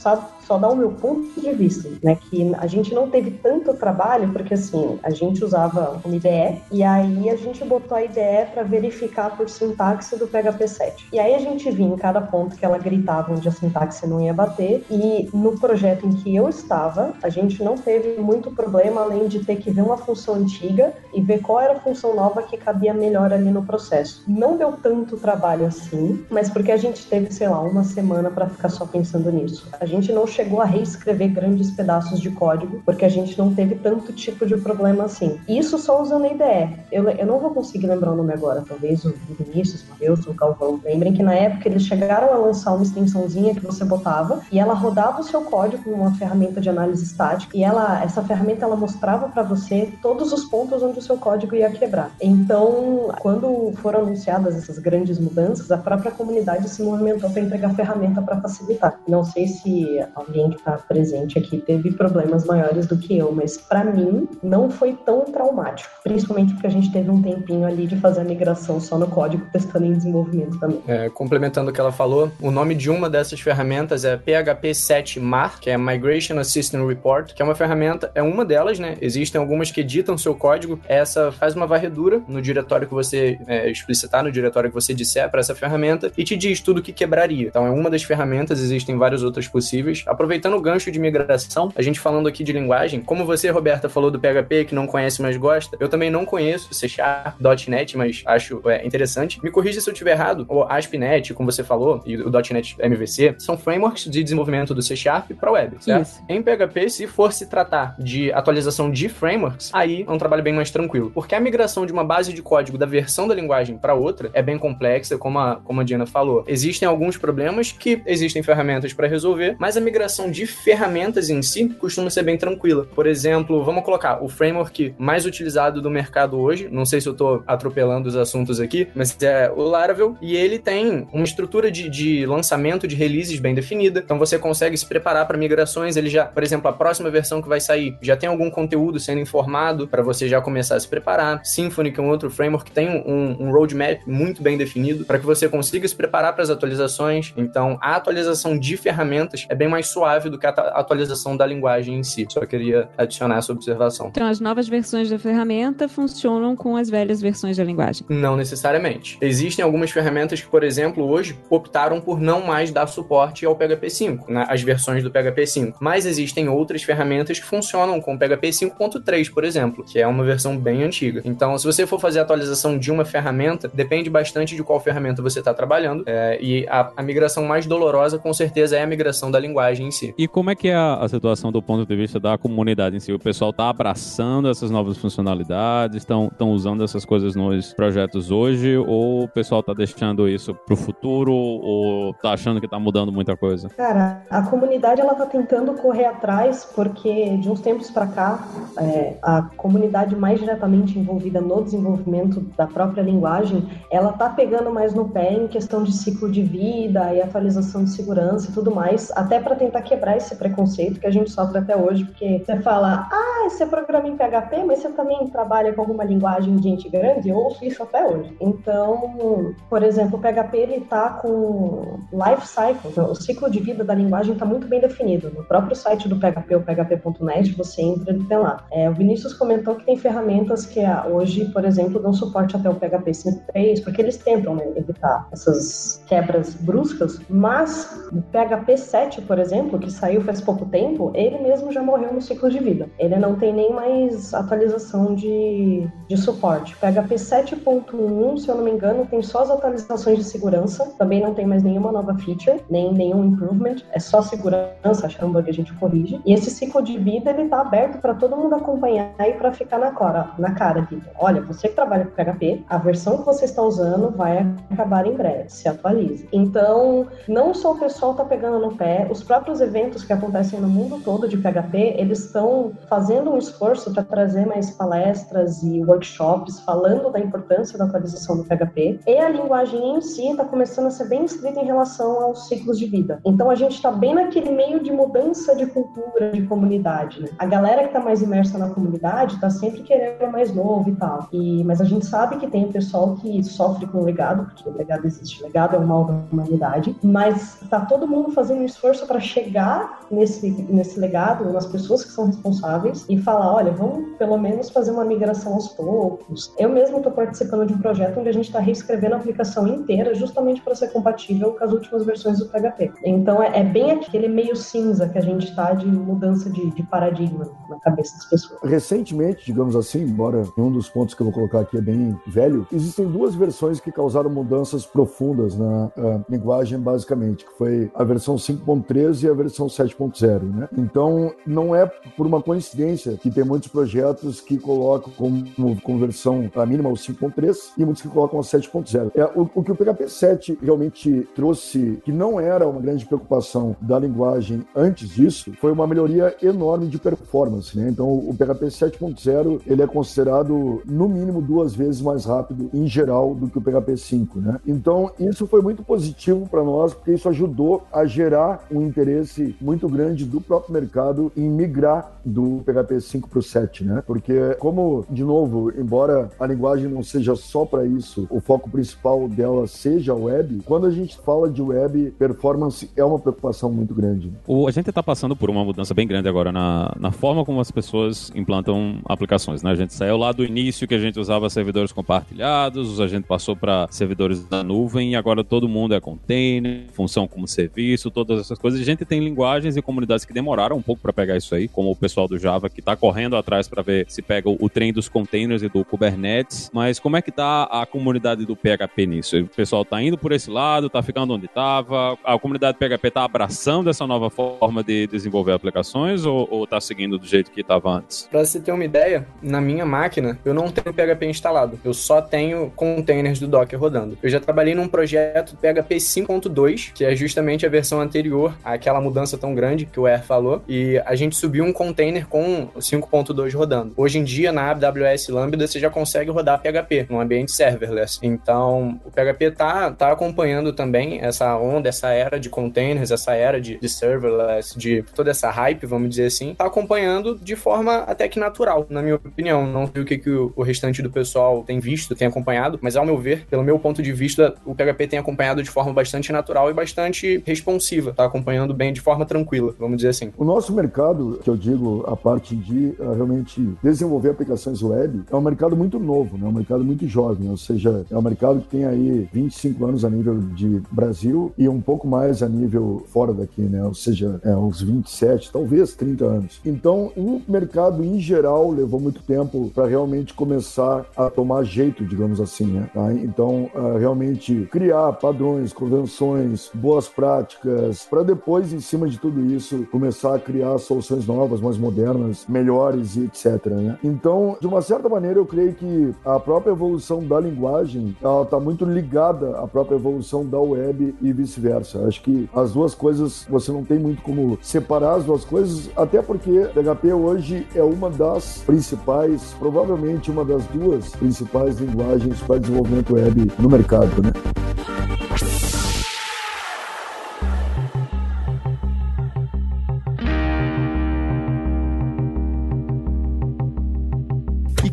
[0.45, 2.15] só dar o meu ponto de vista, né?
[2.15, 6.83] Que a gente não teve tanto trabalho, porque assim, a gente usava uma IDE, e
[6.83, 11.07] aí a gente botou a IDE para verificar por sintaxe do PHP 7.
[11.13, 14.21] E aí a gente via em cada ponto que ela gritava onde a sintaxe não
[14.21, 19.01] ia bater, e no projeto em que eu estava, a gente não teve muito problema,
[19.01, 22.43] além de ter que ver uma função antiga e ver qual era a função nova
[22.43, 24.23] que cabia melhor ali no processo.
[24.27, 28.49] Não deu tanto trabalho assim, mas porque a gente teve, sei lá, uma semana para
[28.49, 29.67] ficar só pensando nisso.
[29.79, 33.75] A gente não chegou a reescrever grandes pedaços de código, porque a gente não teve
[33.75, 35.39] tanto tipo de problema assim.
[35.47, 36.79] Isso só usando a IDE.
[36.91, 40.33] Eu, eu não vou conseguir lembrar o nome agora, talvez o Vinícius, o Matheus, o
[40.33, 40.79] Calvão.
[40.83, 44.73] Lembrem que na época eles chegaram a lançar uma extensãozinha que você botava e ela
[44.73, 48.75] rodava o seu código com uma ferramenta de análise estática e ela, essa ferramenta ela
[48.75, 52.11] mostrava para você todos os pontos onde o seu código ia quebrar.
[52.21, 58.21] Então, quando foram anunciadas essas grandes mudanças, a própria comunidade se movimentou para entregar ferramenta
[58.21, 58.99] para facilitar.
[59.07, 63.57] Não sei se alguém que está presente aqui teve problemas maiores do que eu, mas
[63.57, 67.95] para mim não foi tão traumático, principalmente porque a gente teve um tempinho ali de
[67.97, 70.81] fazer a migração só no código, testando em desenvolvimento também.
[70.87, 75.19] É, complementando o que ela falou, o nome de uma dessas ferramentas é PHP 7
[75.19, 78.97] MAR, que é Migration Assistant Report, que é uma ferramenta, é uma delas, né?
[79.01, 80.79] Existem algumas que editam seu código.
[80.87, 85.29] Essa faz uma varredura no diretório que você é, explicitar, no diretório que você disser
[85.29, 87.47] para essa ferramenta e te diz tudo que quebraria.
[87.47, 90.03] Então é uma das ferramentas, existem várias outras possíveis.
[90.15, 94.09] Aproveitando o gancho de migração, a gente falando aqui de linguagem, como você, Roberta, falou
[94.09, 97.35] do PHP, que não conhece, mas gosta, eu também não conheço C Sharp,
[97.67, 99.43] .NET, mas acho é, interessante.
[99.43, 100.45] Me corrija se eu estiver errado.
[100.47, 104.95] O ASP.NET, como você falou, e o .NET MVC, são frameworks de desenvolvimento do C
[104.95, 106.03] Sharp para web, certo?
[106.03, 106.23] Isso.
[106.29, 110.53] Em PHP, se for se tratar de atualização de frameworks, aí é um trabalho bem
[110.53, 111.11] mais tranquilo.
[111.13, 114.41] Porque a migração de uma base de código da versão da linguagem para outra é
[114.41, 116.45] bem complexa, como a, como a Diana falou.
[116.47, 121.69] Existem alguns problemas que existem ferramentas para resolver, mas a migração de ferramentas em si
[121.69, 122.85] costuma ser bem tranquila.
[122.95, 127.13] Por exemplo, vamos colocar o framework mais utilizado do mercado hoje, não sei se eu
[127.13, 131.89] estou atropelando os assuntos aqui, mas é o Laravel, e ele tem uma estrutura de,
[131.89, 136.25] de lançamento de releases bem definida, então você consegue se preparar para migrações, ele já,
[136.25, 140.01] por exemplo, a próxima versão que vai sair já tem algum conteúdo sendo informado para
[140.01, 141.43] você já começar a se preparar.
[141.43, 145.25] Symfony, que é um outro framework, tem um, um roadmap muito bem definido para que
[145.25, 147.33] você consiga se preparar para as atualizações.
[147.35, 151.95] Então, a atualização de ferramentas é bem mais suave do que a atualização da linguagem
[151.95, 152.25] em si.
[152.29, 154.07] Só queria adicionar essa observação.
[154.07, 158.05] Então, as novas versões da ferramenta funcionam com as velhas versões da linguagem?
[158.09, 159.17] Não necessariamente.
[159.21, 163.89] Existem algumas ferramentas que, por exemplo, hoje optaram por não mais dar suporte ao PHP
[163.89, 165.77] 5, né, as versões do PHP 5.
[165.79, 170.23] Mas existem outras ferramentas que funcionam com o PHP 5.3, por exemplo, que é uma
[170.23, 171.21] versão bem antiga.
[171.23, 175.21] Então, se você for fazer a atualização de uma ferramenta, depende bastante de qual ferramenta
[175.21, 176.03] você está trabalhando.
[176.05, 179.91] É, e a, a, migração mais dolorosa, com certeza, é a migração da linguagem em
[179.91, 180.13] si.
[180.17, 182.99] E como é que é a, a situação do ponto de vista da comunidade em
[182.99, 183.11] si?
[183.13, 189.23] O pessoal está abraçando essas novas funcionalidades, estão usando essas coisas nos projetos hoje, ou
[189.23, 193.35] o pessoal está deixando isso para o futuro, ou está achando que está mudando muita
[193.35, 193.69] coisa?
[193.69, 199.15] Cara, a comunidade ela tá tentando correr atrás, porque de uns tempos para cá, é,
[199.21, 205.09] a comunidade mais diretamente envolvida no desenvolvimento da própria linguagem, ela tá pegando mais no
[205.09, 209.39] pé em questão de ciclo de vida e atualização de segurança e tudo mais, até
[209.39, 213.49] para tentar quebrar esse preconceito que a gente sofre até hoje, porque você fala, ah,
[213.49, 217.29] você programa em PHP, mas você também trabalha com alguma linguagem de gente grande?
[217.29, 218.35] Eu ouço isso até hoje.
[218.39, 223.93] Então, por exemplo, o PHP ele tá com life cycle, o ciclo de vida da
[223.93, 225.31] linguagem está muito bem definido.
[225.35, 228.65] No próprio site do PHP, o php.net, você entra e tem lá.
[228.71, 232.69] É, o Vinícius comentou que tem ferramentas que ah, hoje, por exemplo, dão suporte até
[232.69, 239.21] o PHP 5.3, porque eles tentam né, evitar essas quebras bruscas, mas o PHP 7,
[239.21, 242.89] por exemplo, que saiu faz pouco tempo, ele mesmo já morreu no ciclo de vida.
[242.99, 246.75] Ele não tem nem mais atualização de, de suporte.
[246.75, 251.33] PHP 7.1, se eu não me engano, tem só as atualizações de segurança, também não
[251.33, 255.73] tem mais nenhuma nova feature, nem nenhum improvement, é só segurança, achando bug a gente
[255.73, 256.19] corrige.
[256.25, 259.77] E esse ciclo de vida, ele tá aberto para todo mundo acompanhar e para ficar
[259.77, 263.45] na cara, na cara de, olha, você que trabalha com PHP, a versão que você
[263.45, 266.27] está usando vai acabar em breve, se atualize.
[266.31, 270.67] Então, não só o pessoal tá pegando no pé, os próprios eventos que acontecem no
[270.67, 276.59] mundo todo de PHP, eles estão fazendo um esforço para trazer mais palestras e workshops
[276.61, 278.99] falando da importância da atualização do PHP.
[279.07, 282.79] E a linguagem em si está começando a ser bem escrita em relação aos ciclos
[282.79, 283.19] de vida.
[283.25, 287.21] Então, a gente está bem naquele meio de mudança de cultura, de comunidade.
[287.21, 287.29] Né?
[287.37, 291.27] A galera que está mais imersa na comunidade está sempre querendo mais novo e tal.
[291.31, 294.69] E, mas a gente sabe que tem o pessoal que sofre com o legado, porque
[294.69, 298.61] o legado existe, o legado é o mal da humanidade, mas tá todo mundo fazendo
[298.61, 303.71] um esforço para chegar nesse, nesse legado, nas pessoas que são responsáveis e falar, olha,
[303.71, 306.53] vamos pelo menos fazer uma migração aos poucos.
[306.57, 310.15] Eu mesmo estou participando de um projeto onde a gente está reescrevendo a aplicação inteira
[310.15, 312.91] justamente para ser compatível com as últimas versões do PHP.
[313.03, 316.83] Então é, é bem aquele meio cinza que a gente está de mudança de, de
[316.83, 318.59] paradigma na cabeça das pessoas.
[318.63, 322.65] Recentemente, digamos assim, embora um dos pontos que eu vou colocar aqui é bem velho,
[322.71, 325.91] existem duas versões que causaram mudanças profundas na
[326.29, 330.69] linguagem, basicamente, que foi a versão 5.13 e a versão 7.0, né?
[330.77, 336.65] Então, não é por uma coincidência que tem muitos projetos que colocam como conversão a
[336.65, 339.11] mínima o 5.3 e muitos que colocam a 7.0.
[339.15, 343.75] É, o, o que o PHP 7 realmente trouxe, que não era uma grande preocupação
[343.81, 347.89] da linguagem antes disso, foi uma melhoria enorme de performance, né?
[347.89, 353.33] Então, o PHP 7.0, ele é considerado, no mínimo, duas vezes mais rápido, em geral,
[353.33, 354.59] do que o PHP 5, né?
[354.65, 359.14] Então, isso foi muito positivo para nós, porque isso ajudou a gerar um interesse
[359.61, 364.03] muito grande do próprio mercado em migrar do PHP 5 para o 7, né?
[364.05, 369.27] Porque, como, de novo, embora a linguagem não seja só para isso, o foco principal
[369.27, 373.93] dela seja a web, quando a gente fala de web, performance é uma preocupação muito
[373.93, 374.31] grande.
[374.47, 377.59] O, a gente está passando por uma mudança bem grande agora na, na forma como
[377.59, 379.71] as pessoas implantam aplicações, né?
[379.71, 383.55] A gente saiu lá do início que a gente usava servidores compartilhados, a gente passou
[383.55, 388.57] para servidores da nuvem e agora todo mundo é container, função como serviço, todas essas
[388.57, 388.79] coisas.
[388.79, 391.91] A gente tem linguagens e comunidades que demoraram um pouco para pegar isso aí, como
[391.91, 395.07] o pessoal do Java que está correndo atrás para ver se pega o, trem dos
[395.07, 396.69] containers e do Kubernetes.
[396.73, 399.37] Mas como é que tá a comunidade do PHP nisso?
[399.37, 402.17] O pessoal está indo por esse lado, está ficando onde estava?
[402.23, 407.25] A comunidade PHP está abraçando essa nova forma de desenvolver aplicações ou está seguindo do
[407.25, 408.27] jeito que estava antes?
[408.29, 412.21] Para você ter uma ideia, na minha máquina eu não tenho PHP instalado, eu só
[412.21, 414.17] tenho containers do Docker rodando.
[414.21, 419.37] Eu já trabalhei num projeto PHP 5.2, que é justamente a versão anterior àquela mudança
[419.37, 423.53] tão grande que o Er falou, e a gente subiu um container com o 5.2
[423.55, 423.93] rodando.
[423.97, 428.19] Hoje em dia, na AWS Lambda, você já consegue rodar PHP num ambiente serverless.
[428.21, 433.59] Então, o PHP tá, tá acompanhando também essa onda, essa era de containers, essa era
[433.59, 438.27] de, de serverless, de toda essa hype, vamos dizer assim, tá acompanhando de forma até
[438.27, 439.65] que natural, na minha opinião.
[439.65, 442.95] Não sei o que, que o, o restante do pessoal tem visto, tem acompanhado, mas
[442.95, 446.31] ao meu ver, pelo meu ponto de vista, o PHP tem acompanhado de forma bastante
[446.31, 450.31] natural e bastante responsiva, tá acompanhando bem de forma tranquila, vamos dizer assim.
[450.37, 455.35] O nosso mercado, que eu digo, a parte de uh, realmente desenvolver aplicações web, é
[455.35, 456.45] um mercado muito novo, né?
[456.45, 460.05] É um mercado muito jovem, ou seja, é um mercado que tem aí 25 anos
[460.05, 463.83] a nível de Brasil e um pouco mais a nível fora daqui, né?
[463.83, 466.61] Ou seja, é uns 27, talvez 30 anos.
[466.65, 472.39] Então, o mercado em geral levou muito tempo para realmente começar a tomar jeito, digamos
[472.39, 472.89] assim, né?
[472.93, 473.11] Tá?
[473.13, 479.85] Então, uh, realmente criar padrões, convenções, boas práticas, para depois, em cima de tudo isso,
[479.91, 483.65] começar a criar soluções novas, mais modernas, melhores e etc.
[483.67, 483.97] Né?
[484.03, 488.85] Então, de uma certa maneira, eu creio que a própria evolução da linguagem está muito
[488.85, 492.05] ligada à própria evolução da web e vice-versa.
[492.07, 496.21] Acho que as duas coisas, você não tem muito como separar as duas coisas, até
[496.21, 503.15] porque PHP hoje é uma das principais, provavelmente uma das duas principais linguagens para desenvolvimento
[503.15, 504.31] web no mercado, né?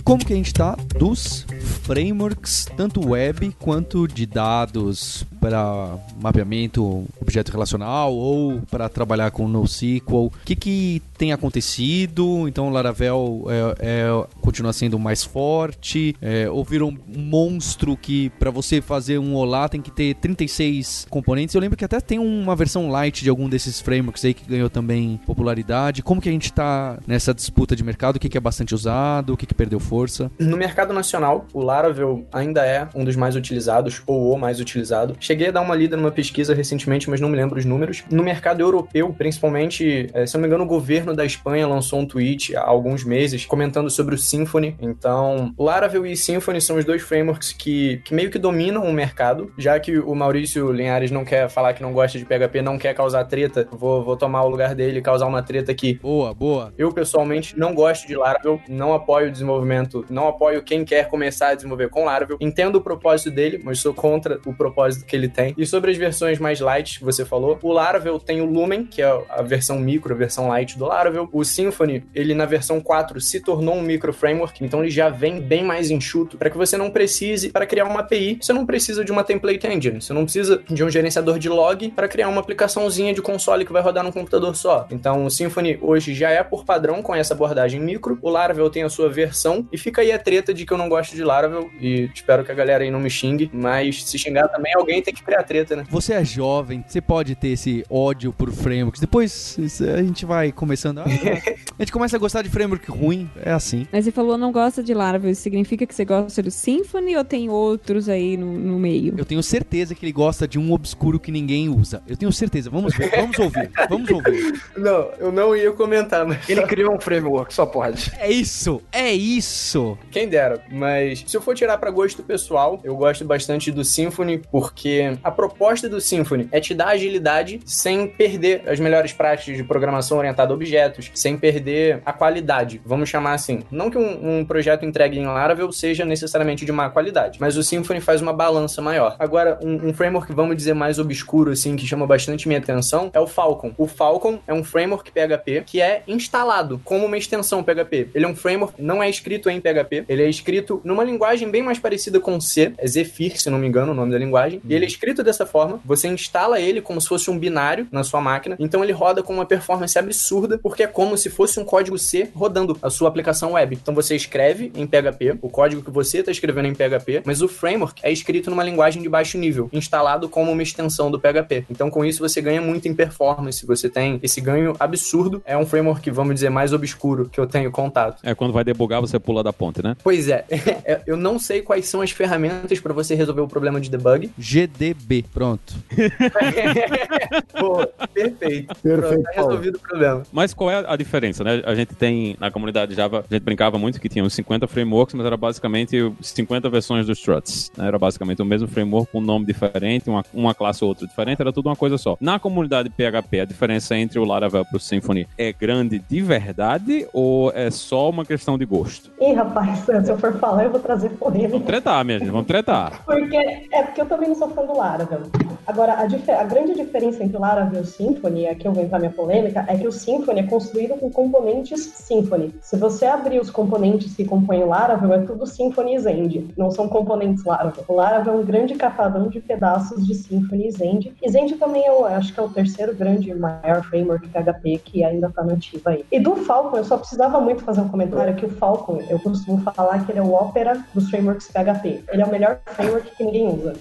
[0.04, 0.76] Como que a gente tá?
[0.98, 9.48] Dos frameworks, tanto web quanto de dados para mapeamento objeto relacional ou para trabalhar com
[9.48, 10.26] NoSQL.
[10.26, 12.46] O que, que tem acontecido?
[12.46, 16.14] Então, Laravel é, é, continua sendo mais forte?
[16.20, 21.06] É, ou virou um monstro que para você fazer um Olá tem que ter 36
[21.10, 21.54] componentes?
[21.54, 24.70] Eu lembro que até tem uma versão light de algum desses frameworks aí que ganhou
[24.70, 26.02] também popularidade.
[26.02, 28.16] Como que a gente está nessa disputa de mercado?
[28.16, 29.32] O que, que é bastante usado?
[29.32, 30.30] O que, que perdeu força?
[30.38, 35.16] No mercado nacional, o Laravel ainda é um dos mais utilizados, ou o mais utilizado.
[35.20, 38.02] Cheguei a dar uma lida numa pesquisa recentemente, mas não me lembro os números.
[38.10, 42.06] No mercado europeu, principalmente, é, se não me engano, o governo da Espanha lançou um
[42.06, 44.76] tweet há alguns meses comentando sobre o Symfony.
[44.80, 49.52] Então, Laravel e Symfony são os dois frameworks que, que meio que dominam o mercado,
[49.58, 52.94] já que o Maurício Linhares não quer falar que não gosta de PHP, não quer
[52.94, 55.94] causar treta, vou, vou tomar o lugar dele e causar uma treta aqui.
[55.94, 56.72] Boa, boa.
[56.76, 61.51] Eu, pessoalmente, não gosto de Laravel, não apoio o desenvolvimento, não apoio quem quer começar
[61.54, 62.36] desenvolver com Laravel.
[62.40, 65.54] Entendo o propósito dele, mas sou contra o propósito que ele tem.
[65.56, 69.02] E sobre as versões mais light que você falou, o Laravel tem o Lumen, que
[69.02, 71.28] é a versão micro, a versão light do Laravel.
[71.32, 75.40] O Symfony, ele na versão 4 se tornou um micro framework, então ele já vem
[75.40, 79.04] bem mais enxuto para que você não precise para criar uma API, você não precisa
[79.04, 82.40] de uma template engine, você não precisa de um gerenciador de log para criar uma
[82.40, 84.86] aplicaçãozinha de console que vai rodar num computador só.
[84.90, 88.18] Então o Symfony hoje já é por padrão com essa abordagem micro.
[88.22, 90.88] O Laravel tem a sua versão e fica aí a treta de que eu não
[90.88, 91.41] gosto de Laravel
[91.80, 95.12] e espero que a galera aí não me xingue, mas se xingar também alguém tem
[95.14, 95.84] que criar treta, né?
[95.90, 99.00] Você é jovem, você pode ter esse ódio por frameworks.
[99.00, 99.56] Depois
[99.96, 100.98] a gente vai começando.
[100.98, 101.04] a-
[101.78, 103.30] a gente começa a gostar de framework ruim.
[103.44, 103.86] É assim.
[103.92, 107.24] Mas você falou não gosta de Laravel, isso significa que você gosta do Symfony ou
[107.24, 109.14] tem outros aí no, no meio?
[109.16, 112.02] Eu tenho certeza que ele gosta de um obscuro que ninguém usa.
[112.06, 112.70] Eu tenho certeza.
[112.70, 113.70] Vamos ver, vamos ouvir.
[113.88, 114.60] Vamos ouvir.
[114.76, 118.10] Não, eu não ia comentar, mas Ele criou um framework, só pode.
[118.18, 119.98] É isso, é isso.
[120.10, 120.62] quem dera.
[120.70, 125.30] Mas se eu for tirar pra gosto pessoal, eu gosto bastante do Symfony porque a
[125.30, 130.52] proposta do Symfony é te dar agilidade sem perder as melhores práticas de programação orientada
[130.52, 132.82] a objetos, sem perder a qualidade.
[132.84, 133.62] Vamos chamar assim.
[133.70, 137.62] Não que um, um projeto entregue em Laravel seja necessariamente de má qualidade, mas o
[137.62, 139.16] Symfony faz uma balança maior.
[139.18, 143.20] Agora, um, um framework, vamos dizer, mais obscuro, assim, que chama bastante minha atenção, é
[143.20, 143.72] o Falcon.
[143.78, 148.10] O Falcon é um framework PHP que é instalado como uma extensão PHP.
[148.14, 151.62] Ele é um framework, não é escrito em PHP, ele é escrito numa linguagem bem
[151.62, 154.74] mais parecida com C, é Zephyr, se não me engano, o nome da linguagem, e
[154.74, 158.20] ele é escrito dessa forma, você instala ele como se fosse um binário na sua
[158.20, 161.96] máquina, então ele roda com uma performance absurda, porque é como se fosse um código
[161.98, 163.78] C rodando a sua aplicação web.
[163.80, 167.48] Então você escreve em PHP, o código que você está escrevendo em PHP, mas o
[167.48, 171.66] framework é escrito numa linguagem de baixo nível, instalado como uma extensão do PHP.
[171.70, 175.42] Então com isso você ganha muito em performance, você tem esse ganho absurdo.
[175.44, 178.20] É um framework, vamos dizer, mais obscuro que eu tenho contato.
[178.22, 179.96] É quando vai debugar, você pula da ponte, né?
[180.02, 180.44] Pois é,
[181.12, 184.30] eu não sei quais são as ferramentas para você resolver o problema de debug.
[184.38, 185.74] GDB, pronto.
[187.58, 188.74] Pô, perfeito.
[188.82, 190.22] Perfeito, Pronto, tá resolvido o problema.
[190.32, 191.62] Mas qual é a diferença, né?
[191.64, 195.14] A gente tem, na comunidade Java, a gente brincava muito que tinha uns 50 frameworks,
[195.14, 197.70] mas era basicamente 50 versões dos struts.
[197.76, 197.86] né?
[197.86, 201.40] Era basicamente o mesmo framework com um nome diferente, uma, uma classe ou outra diferente,
[201.40, 202.16] era tudo uma coisa só.
[202.20, 207.52] Na comunidade PHP, a diferença entre o Laravel pro Symfony é grande de verdade ou
[207.52, 209.10] é só uma questão de gosto?
[209.20, 211.60] Ih, rapaz, se eu for falar, eu vou trazer polêmica.
[211.60, 213.04] Tretar, minha gente, vamos tretar.
[213.04, 215.22] Porque é porque eu também não sou fã do Laravel.
[215.66, 218.82] Agora, a, dife- a grande diferença entre o Laravel e o Symfony, aqui eu vou
[218.82, 222.54] entrar minha polêmica, é que o Symfony é construído com componentes Symfony.
[222.60, 226.52] Se você abrir os componentes que compõem o Laravel, é tudo Symfony e Zend.
[226.56, 227.84] Não são componentes Laravel.
[227.86, 231.14] O Laravel é um grande catadão de pedaços de Symfony e Zend.
[231.22, 235.28] E Zend também eu acho que é o terceiro grande maior framework PHP que ainda
[235.28, 236.04] está nativo aí.
[236.10, 239.58] E do Falcon, eu só precisava muito fazer um comentário que o Falcon, eu costumo
[239.60, 242.04] falar que ele é o ópera dos frameworks PHP.
[242.12, 243.74] Ele é o melhor framework que ninguém usa.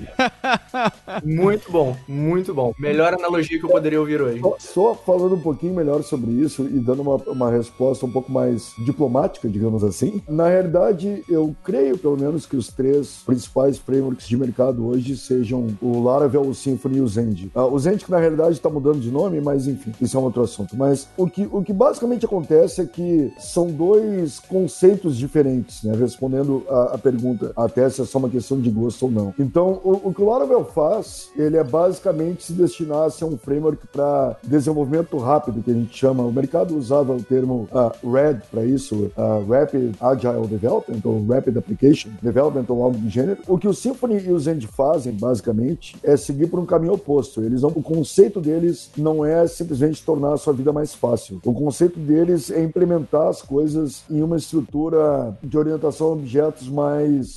[1.23, 2.73] Muito bom, muito bom.
[2.79, 4.41] Melhor analogia que eu poderia ouvir hoje.
[4.59, 8.71] Só- falando um pouquinho melhor sobre isso e dando uma, uma resposta um pouco mais
[8.85, 10.21] diplomática, digamos assim.
[10.27, 15.67] Na realidade, eu creio, pelo menos, que os três principais frameworks de mercado hoje sejam
[15.81, 17.51] o Laravel, o Symfony e o Zend.
[17.53, 20.23] Ah, o Zend, que na realidade está mudando de nome, mas enfim, isso é um
[20.23, 20.75] outro assunto.
[20.75, 25.95] Mas o que, o que basicamente acontece é que são dois conceitos diferentes, né?
[25.95, 29.33] Respondendo a, a pergunta, até se é só uma questão de gosto ou não.
[29.39, 33.37] Então, o, o que o Laravel faz, ele é basicamente se destinar a ser um
[33.37, 36.23] framework para desenvolvimento rápido, que a gente chama.
[36.23, 41.57] O mercado usava o termo ah, RAD para isso, ah, Rapid Agile Development, ou Rapid
[41.57, 43.41] Application Development, ou algo do gênero.
[43.47, 47.41] O que o Symfony e o Zend fazem, basicamente, é seguir por um caminho oposto.
[47.41, 51.39] Eles não, o conceito deles não é simplesmente tornar a sua vida mais fácil.
[51.45, 56.80] O conceito deles é implementar as coisas em uma estrutura de orientação a objetos mais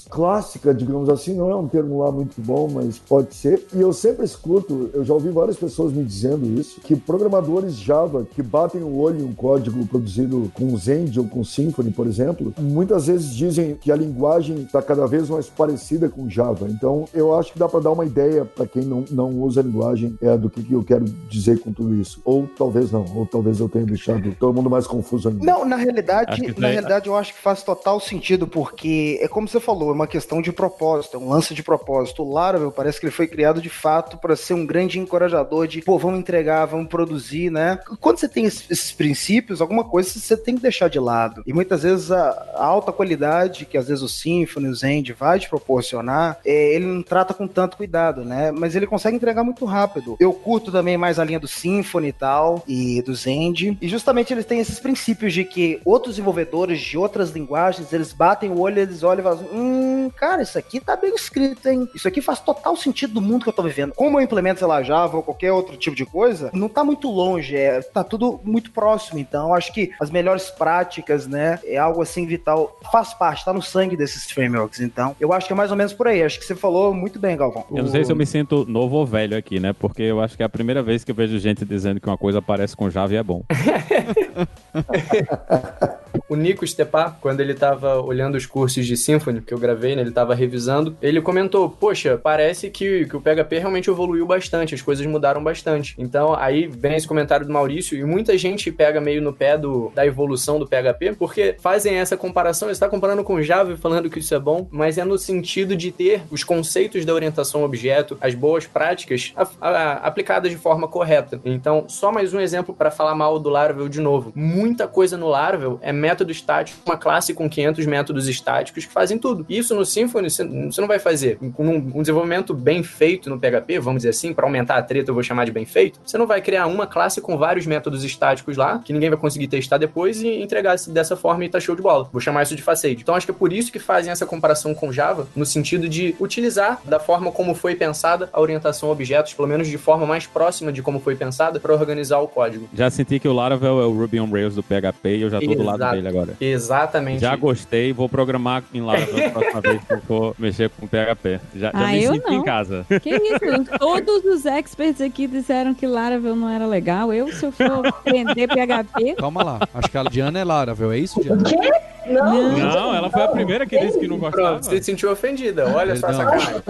[0.09, 1.35] clássica, digamos assim.
[1.35, 3.67] Não é um termo lá muito bom, mas pode ser.
[3.75, 8.27] E eu sempre escuto, eu já ouvi várias pessoas me dizendo isso, que programadores Java
[8.35, 12.53] que batem o olho em um código produzido com Zend ou com Symfony, por exemplo,
[12.59, 16.69] muitas vezes dizem que a linguagem está cada vez mais parecida com Java.
[16.69, 19.63] Então, eu acho que dá para dar uma ideia para quem não, não usa a
[19.63, 22.21] linguagem é, do que, que eu quero dizer com tudo isso.
[22.25, 25.45] Ou talvez não, ou talvez eu tenha deixado todo mundo mais confuso ainda.
[25.45, 29.59] Não, na realidade, na realidade eu acho que faz total sentido, porque é como você
[29.59, 32.23] falou, é uma questão de propósito, é um lance de propósito.
[32.23, 35.83] O Laravel parece que ele foi criado de fato para ser um grande encorajador de,
[35.83, 37.81] pô, vamos entregar, vamos produzir, né?
[38.01, 41.43] Quando você tem esses, princípios, alguma coisa você tem que deixar de lado.
[41.45, 45.49] E muitas vezes a, alta qualidade que às vezes o Symfony, o Zend vai te
[45.49, 48.53] proporcionar, é, ele não trata com tanto cuidado, né?
[48.53, 50.17] Mas ele consegue entregar muito rápido.
[50.21, 53.77] Eu curto também mais a linha do Symfony e tal, e do Zend.
[53.81, 58.51] E justamente eles têm esses princípios de que outros desenvolvedores de outras linguagens, eles batem
[58.51, 61.89] o olho, eles olham e falam, hum, cara, isso aqui tá bem escrito, hein?
[61.95, 63.95] Isso aqui faz total sentido do mundo que eu tô vivendo.
[63.95, 67.11] Como eu implemento, sei lá, Java ou qualquer outro tipo de coisa, não tá muito
[67.11, 69.19] longe, é, tá tudo muito próximo.
[69.19, 73.63] Então, acho que as melhores práticas, né, é algo assim vital, faz parte, tá no
[73.63, 74.81] sangue desses frameworks.
[74.81, 76.23] Então, eu acho que é mais ou menos por aí.
[76.23, 77.65] Acho que você falou muito bem, Galvão.
[77.71, 79.73] Eu não sei se eu me sinto novo ou velho aqui, né?
[79.73, 82.19] Porque eu acho que é a primeira vez que eu vejo gente dizendo que uma
[82.19, 83.43] coisa parece com Java e é bom.
[86.29, 90.03] O Nico Stepa, quando ele tava olhando os cursos de Symfony que eu gravei, né,
[90.03, 94.83] ele tava revisando, ele comentou, poxa, parece que, que o PHP realmente evoluiu bastante, as
[94.83, 95.95] coisas mudaram bastante.
[95.99, 99.91] Então, aí vem esse comentário do Maurício, e muita gente pega meio no pé do,
[99.95, 104.21] da evolução do PHP, porque fazem essa comparação, está comparando com Java e falando que
[104.21, 108.35] isso é bom, mas é no sentido de ter os conceitos da orientação objeto, as
[108.35, 111.41] boas práticas a, a, aplicadas de forma correta.
[111.45, 114.33] Então, só mais um exemplo para falar mal do Laravel de novo.
[114.65, 119.19] Muita coisa no Laravel é método estático, uma classe com 500 métodos estáticos que fazem
[119.19, 119.45] tudo.
[119.47, 121.37] Isso no Symfony você não vai fazer.
[121.53, 125.15] Com um, desenvolvimento bem feito no PHP, vamos dizer assim, para aumentar a treta eu
[125.15, 128.57] vou chamar de bem feito, você não vai criar uma classe com vários métodos estáticos
[128.57, 131.83] lá, que ninguém vai conseguir testar depois e entregar dessa forma e tá show de
[131.83, 132.09] bola.
[132.11, 132.97] Vou chamar isso de facade.
[133.03, 136.17] Então acho que é por isso que fazem essa comparação com Java, no sentido de
[136.19, 140.27] utilizar da forma como foi pensada a orientação a objetos, pelo menos de forma mais
[140.27, 142.67] próxima de como foi pensada, para organizar o código.
[142.73, 145.39] Já senti que o Laravel é o Ruby on Rails do PHP e eu já
[145.39, 145.59] tô Exato.
[145.59, 146.35] do lado dele agora.
[146.41, 147.21] Exatamente.
[147.21, 151.41] Já gostei, vou programar em Laravel a próxima vez que eu for mexer com PHP.
[151.55, 152.41] Já, ah, já me eu sinto não.
[152.41, 152.87] em casa.
[153.03, 153.79] Que isso?
[153.79, 157.13] Todos os experts aqui disseram que Laravel não era legal.
[157.13, 159.15] Eu, se eu for aprender PHP...
[159.17, 159.61] Calma lá.
[159.75, 161.43] Acho que a Diana é Laravel, é isso, Diana?
[161.43, 161.94] O quê?
[162.07, 164.49] Não, Não, ela foi a primeira que disse que não gostava.
[164.49, 165.67] Pronto, você se sentiu ofendida.
[165.75, 166.63] Olha só essa sacanagem.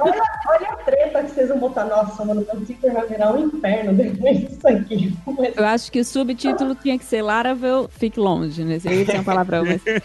[0.00, 1.84] olha, olha a treta que vocês vão botar.
[1.84, 5.14] Nossa, mano, meu Twitter vai virar um inferno depois disso aqui.
[5.38, 8.64] Mas Eu acho que o subtítulo tinha que ser Laravel, fique longe.
[8.64, 10.02] Nesse, eu ia dizer um palavrão nesse,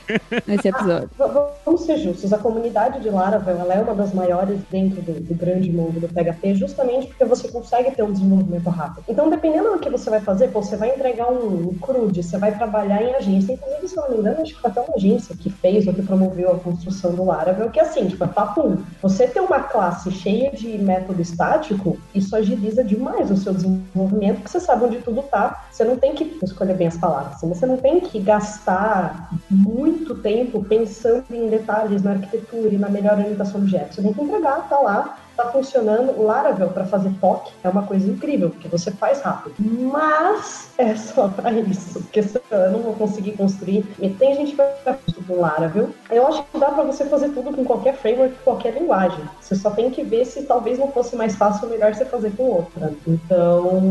[0.48, 1.10] nesse episódio.
[1.18, 5.14] v- vamos ser justos, a comunidade de Laravel ela é uma das maiores dentro do,
[5.20, 9.04] do grande mundo do PHP, justamente porque você consegue ter um desenvolvimento rápido.
[9.08, 12.38] Então, dependendo do que você vai fazer, pô, você vai entregar um, um CRUD, você
[12.38, 13.54] vai trabalhar em agência.
[13.54, 16.52] Inclusive, se eu não me engano, foi até uma agência que fez ou que promoveu
[16.52, 18.78] a construção do Laravel, que é assim, tipo, é papo.
[19.02, 24.50] Você ter uma classe cheia de método estático, isso agiliza demais o seu desenvolvimento, porque
[24.50, 25.66] você sabe onde tudo tá.
[25.72, 30.16] Você não tem que, escolher bem as palavras, assim, você não tem que gastar muito
[30.16, 33.96] tempo pensando em detalhes na arquitetura e na melhor orientação do objeto.
[33.96, 36.12] Você tem que entregar, tá lá, tá funcionando.
[36.18, 39.56] O Laravel para fazer POC é uma coisa incrível, porque você faz rápido.
[39.60, 43.86] Mas é só para isso, porque senão eu não vou conseguir construir.
[44.00, 45.90] E tem gente que vai com Laravel.
[46.10, 49.24] Eu acho que dá para você fazer tudo com qualquer framework, qualquer linguagem.
[49.42, 52.32] Você só tem que ver se talvez não fosse mais fácil ou melhor você fazer
[52.32, 52.94] com outra.
[53.08, 53.82] Então,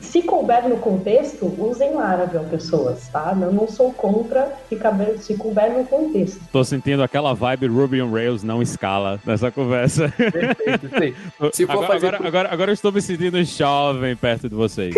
[0.00, 3.36] se couber no contexto, usem Laravel, pessoas, tá?
[3.40, 6.40] Eu não sou contra se, caber, se couber no contexto.
[6.52, 10.12] Tô sentindo aquela vibe Ruby on Rails não escala nessa conversa.
[10.16, 10.75] Perfeito,
[11.52, 14.94] Se for agora, fazer agora, agora, agora eu estou me sentindo jovem perto de vocês.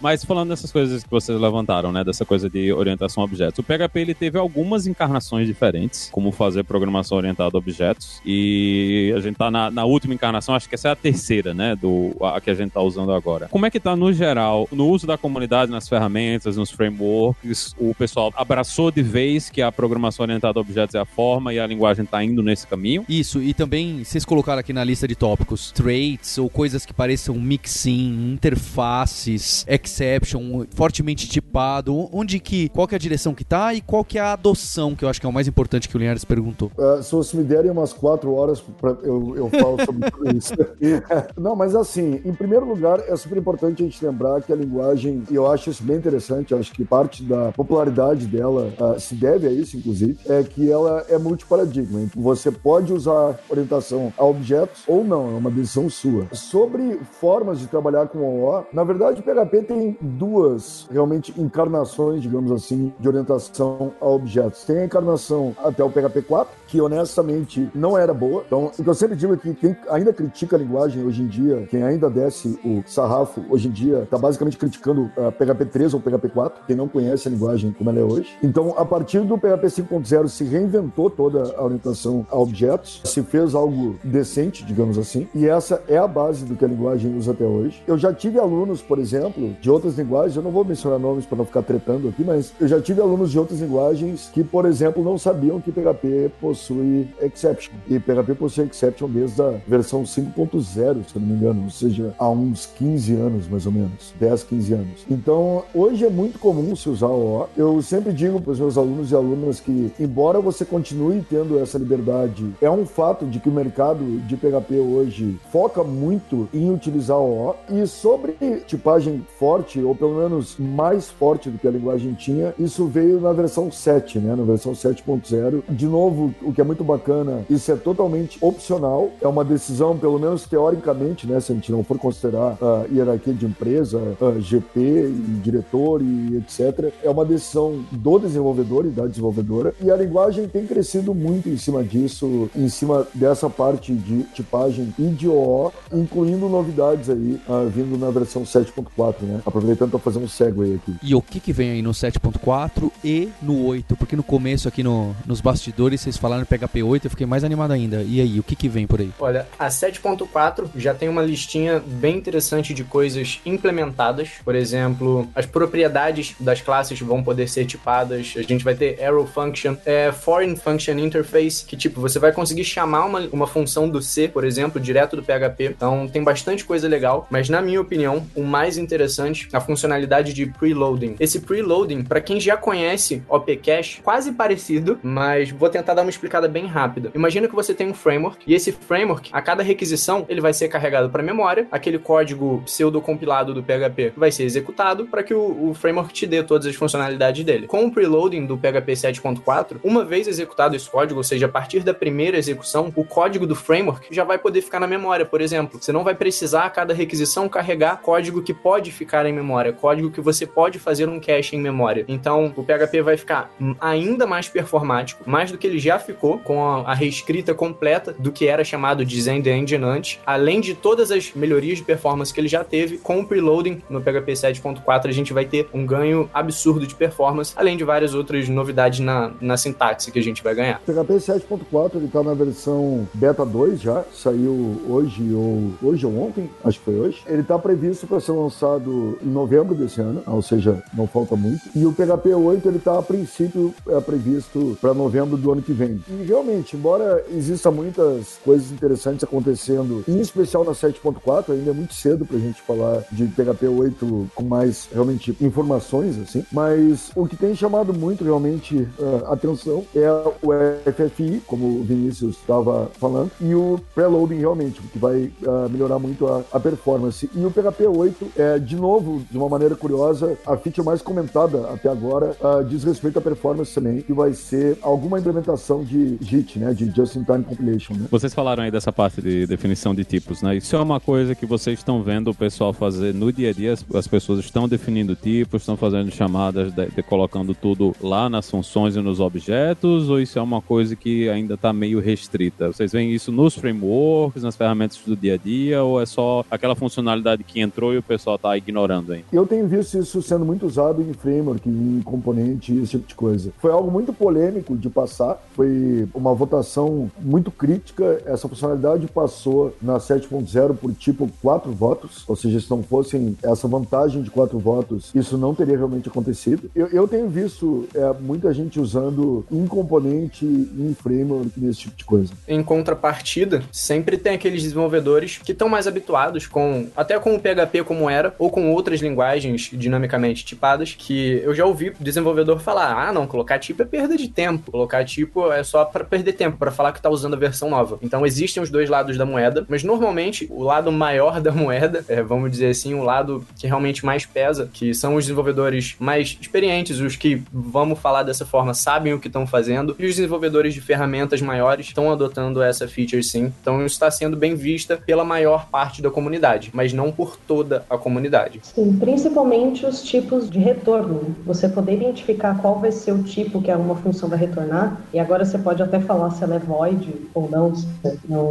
[0.00, 2.02] Mas falando dessas coisas que vocês levantaram, né?
[2.02, 3.58] Dessa coisa de orientação a objetos.
[3.58, 8.20] O PHP ele teve algumas encarnações diferentes, como fazer programação orientada a objetos.
[8.24, 11.76] E a gente tá na, na última encarnação, acho que essa é a terceira, né?
[11.76, 13.48] Do, a que a gente tá usando agora.
[13.48, 17.74] Como é que tá no geral, no uso da comunidade, nas ferramentas, nos frameworks?
[17.78, 21.58] O pessoal abraçou de vez que a programação orientada a objetos é a forma e
[21.58, 23.04] a linguagem tá indo nesse caminho?
[23.08, 27.34] Isso, e também vocês colocaram aqui na lista de tópicos traits ou coisas que pareçam
[27.34, 33.80] mixin, interfaces, exception, fortemente tipado, onde que, qual que é a direção que tá e
[33.80, 35.98] qual que é a adoção, que eu acho que é o mais importante que o
[35.98, 36.70] Linhares perguntou.
[36.78, 40.54] Ah, se vocês me derem umas quatro horas, pra, eu, eu falo sobre isso.
[41.36, 45.24] Não, mas assim, em primeiro lugar, é super importante a gente lembrar que a linguagem,
[45.30, 49.46] e eu acho isso bem interessante, acho que parte da popularidade dela ah, se deve
[49.48, 52.00] a isso, inclusive, é que ela é multiparadigma.
[52.00, 56.26] Então, Você pode usar orientação a objetos ou não, é uma decisão sua.
[56.32, 62.50] Sobre formas de trabalhar com OO, na verdade, o PHP tem duas, realmente, encarnações, digamos
[62.52, 64.64] assim, de orientação a objetos.
[64.64, 68.44] Tem a encarnação até o PHP 4, que honestamente não era boa.
[68.46, 71.26] Então, o que eu sempre digo é que quem ainda critica a linguagem hoje em
[71.26, 75.94] dia, quem ainda desce o sarrafo hoje em dia, está basicamente criticando a PHP 3
[75.94, 78.30] ou PHP 4, quem não conhece a linguagem como ela é hoje.
[78.42, 83.54] Então, a partir do PHP 5.0 se reinventou toda a orientação a objetos, se fez
[83.54, 87.44] algo decente, digamos assim, e essa é a base do que a linguagem usa até
[87.44, 87.82] hoje.
[87.86, 91.38] Eu já tive alunos, por exemplo, de outras linguagens, eu não vou mencionar nomes para
[91.38, 95.02] não ficar tretando aqui, mas eu já tive alunos de outras linguagens que, por exemplo,
[95.02, 96.30] não sabiam que PHP
[96.60, 97.72] possui exception.
[97.88, 102.14] E PHP possui exception desde a versão 5.0, se eu não me engano, ou seja,
[102.18, 105.06] há uns 15 anos, mais ou menos, 10, 15 anos.
[105.10, 107.48] Então, hoje é muito comum se usar o O.
[107.56, 111.78] Eu sempre digo para os meus alunos e alunas que, embora você continue tendo essa
[111.78, 117.18] liberdade, é um fato de que o mercado de PHP hoje foca muito em utilizar
[117.18, 117.54] o O.
[117.70, 118.36] E sobre
[118.66, 123.32] tipagem forte, ou pelo menos mais forte do que a linguagem tinha, isso veio na
[123.32, 124.34] versão 7, né?
[124.34, 125.62] Na versão 7.0.
[125.68, 130.18] De novo, o que é muito bacana, isso é totalmente opcional, é uma decisão, pelo
[130.18, 134.00] menos teoricamente, né, se a gente não for considerar a hierarquia de empresa,
[134.40, 136.92] GP e diretor e etc.
[137.02, 141.56] É uma decisão do desenvolvedor e da desenvolvedora, e a linguagem tem crescido muito em
[141.56, 147.68] cima disso, em cima dessa parte de tipagem e de OO, incluindo novidades aí, uh,
[147.68, 149.40] vindo na versão 7.4, né?
[149.46, 150.96] Aproveitando para fazer um segue aqui.
[151.02, 153.96] E o que que vem aí no 7.4 e no 8?
[153.96, 157.72] Porque no começo aqui no, nos bastidores vocês falaram PHP 8, eu fiquei mais animado
[157.72, 158.02] ainda.
[158.02, 159.10] E aí, o que que vem por aí?
[159.18, 164.30] Olha, a 7.4 já tem uma listinha bem interessante de coisas implementadas.
[164.44, 168.34] Por exemplo, as propriedades das classes vão poder ser tipadas.
[168.36, 172.64] A gente vai ter arrow function, é, foreign function interface, que tipo, você vai conseguir
[172.64, 175.66] chamar uma, uma função do C, por exemplo, direto do PHP.
[175.76, 180.32] Então tem bastante coisa legal, mas na minha opinião, o mais interessante é a funcionalidade
[180.32, 181.16] de preloading.
[181.18, 186.10] Esse preloading, para quem já conhece OP Cache, quase parecido, mas vou tentar dar uma
[186.30, 187.10] explicada bem rápida.
[187.12, 190.68] Imagina que você tem um framework e esse framework, a cada requisição, ele vai ser
[190.68, 195.70] carregado para memória, aquele código pseudo compilado do PHP vai ser executado para que o,
[195.70, 197.66] o framework te dê todas as funcionalidades dele.
[197.66, 201.80] Com o preloading do PHP 7.4, uma vez executado esse código, ou seja, a partir
[201.80, 205.82] da primeira execução, o código do framework já vai poder ficar na memória, por exemplo.
[205.82, 210.10] Você não vai precisar a cada requisição carregar código que pode ficar em memória, código
[210.10, 212.04] que você pode fazer um cache em memória.
[212.06, 213.50] Então, o PHP vai ficar
[213.80, 218.30] ainda mais performático, mais do que ele já ficou, com a, a reescrita completa do
[218.30, 222.32] que era chamado de Zen the Engine antes, além de todas as melhorias de performance
[222.32, 225.84] que ele já teve, com o preloading no PHP 7.4 a gente vai ter um
[225.84, 230.42] ganho absurdo de performance, além de várias outras novidades na, na sintaxe que a gente
[230.42, 230.80] vai ganhar.
[230.86, 236.18] O PHP 7.4 ele tá na versão beta 2 já, saiu hoje ou hoje ou
[236.18, 237.22] ontem, acho que foi hoje.
[237.26, 241.60] Ele está previsto para ser lançado em novembro desse ano, ou seja, não falta muito.
[241.74, 245.72] E o PHP 8 ele está a princípio é previsto para novembro do ano que
[245.72, 245.99] vem.
[246.08, 251.94] E realmente, embora exista muitas coisas interessantes acontecendo, em especial na 7.4, ainda é muito
[251.94, 256.44] cedo para a gente falar de PHP 8 com mais realmente informações assim.
[256.52, 260.50] Mas o que tem chamado muito realmente uh, atenção é o
[260.92, 266.26] FFI, como o Vinícius estava falando, e o preloading realmente, que vai uh, melhorar muito
[266.26, 267.28] a, a, performance.
[267.34, 271.68] E o PHP 8 é, de novo, de uma maneira curiosa, a feature mais comentada
[271.70, 276.58] até agora uh, diz respeito à performance também, que vai ser alguma implementação de JIT,
[276.60, 277.94] né, de Just-in-Time Compilation.
[277.94, 278.06] Né?
[278.10, 280.56] Vocês falaram aí dessa parte de definição de tipos, né?
[280.56, 283.72] Isso é uma coisa que vocês estão vendo o pessoal fazer no dia a dia,
[283.72, 288.48] as, as pessoas estão definindo tipos, estão fazendo chamadas, de, de, colocando tudo lá nas
[288.48, 292.68] funções e nos objetos, ou isso é uma coisa que ainda está meio restrita?
[292.68, 296.76] Vocês veem isso nos frameworks, nas ferramentas do dia a dia, ou é só aquela
[296.76, 299.24] funcionalidade que entrou e o pessoal está ignorando aí?
[299.32, 303.52] Eu tenho visto isso sendo muito usado em framework, em componente, esse tipo de coisa.
[303.58, 305.79] Foi algo muito polêmico de passar, foi
[306.14, 308.22] uma votação muito crítica.
[308.24, 313.68] Essa funcionalidade passou na 7.0 por tipo quatro votos, ou seja, se não fossem essa
[313.68, 316.70] vantagem de quatro votos, isso não teria realmente acontecido.
[316.74, 322.04] Eu, eu tenho visto é, muita gente usando em componente, em framework, nesse tipo de
[322.04, 322.32] coisa.
[322.46, 327.84] Em contrapartida, sempre tem aqueles desenvolvedores que estão mais habituados com, até com o PHP
[327.84, 333.12] como era, ou com outras linguagens dinamicamente tipadas, que eu já ouvi desenvolvedor falar: ah,
[333.12, 336.70] não, colocar tipo é perda de tempo, colocar tipo é só para perder tempo, para
[336.70, 337.98] falar que tá usando a versão nova.
[338.02, 342.22] Então existem os dois lados da moeda, mas normalmente o lado maior da moeda, é,
[342.22, 346.98] vamos dizer assim, o lado que realmente mais pesa, que são os desenvolvedores mais experientes,
[346.98, 350.80] os que, vamos falar dessa forma, sabem o que estão fazendo, e os desenvolvedores de
[350.80, 353.52] ferramentas maiores estão adotando essa feature sim.
[353.60, 357.84] Então isso está sendo bem vista pela maior parte da comunidade, mas não por toda
[357.88, 358.60] a comunidade.
[358.62, 361.36] Sim, principalmente os tipos de retorno.
[361.46, 365.44] Você poder identificar qual vai ser o tipo que uma função vai retornar, e agora
[365.44, 367.72] você pode até falar se ela é void ou não.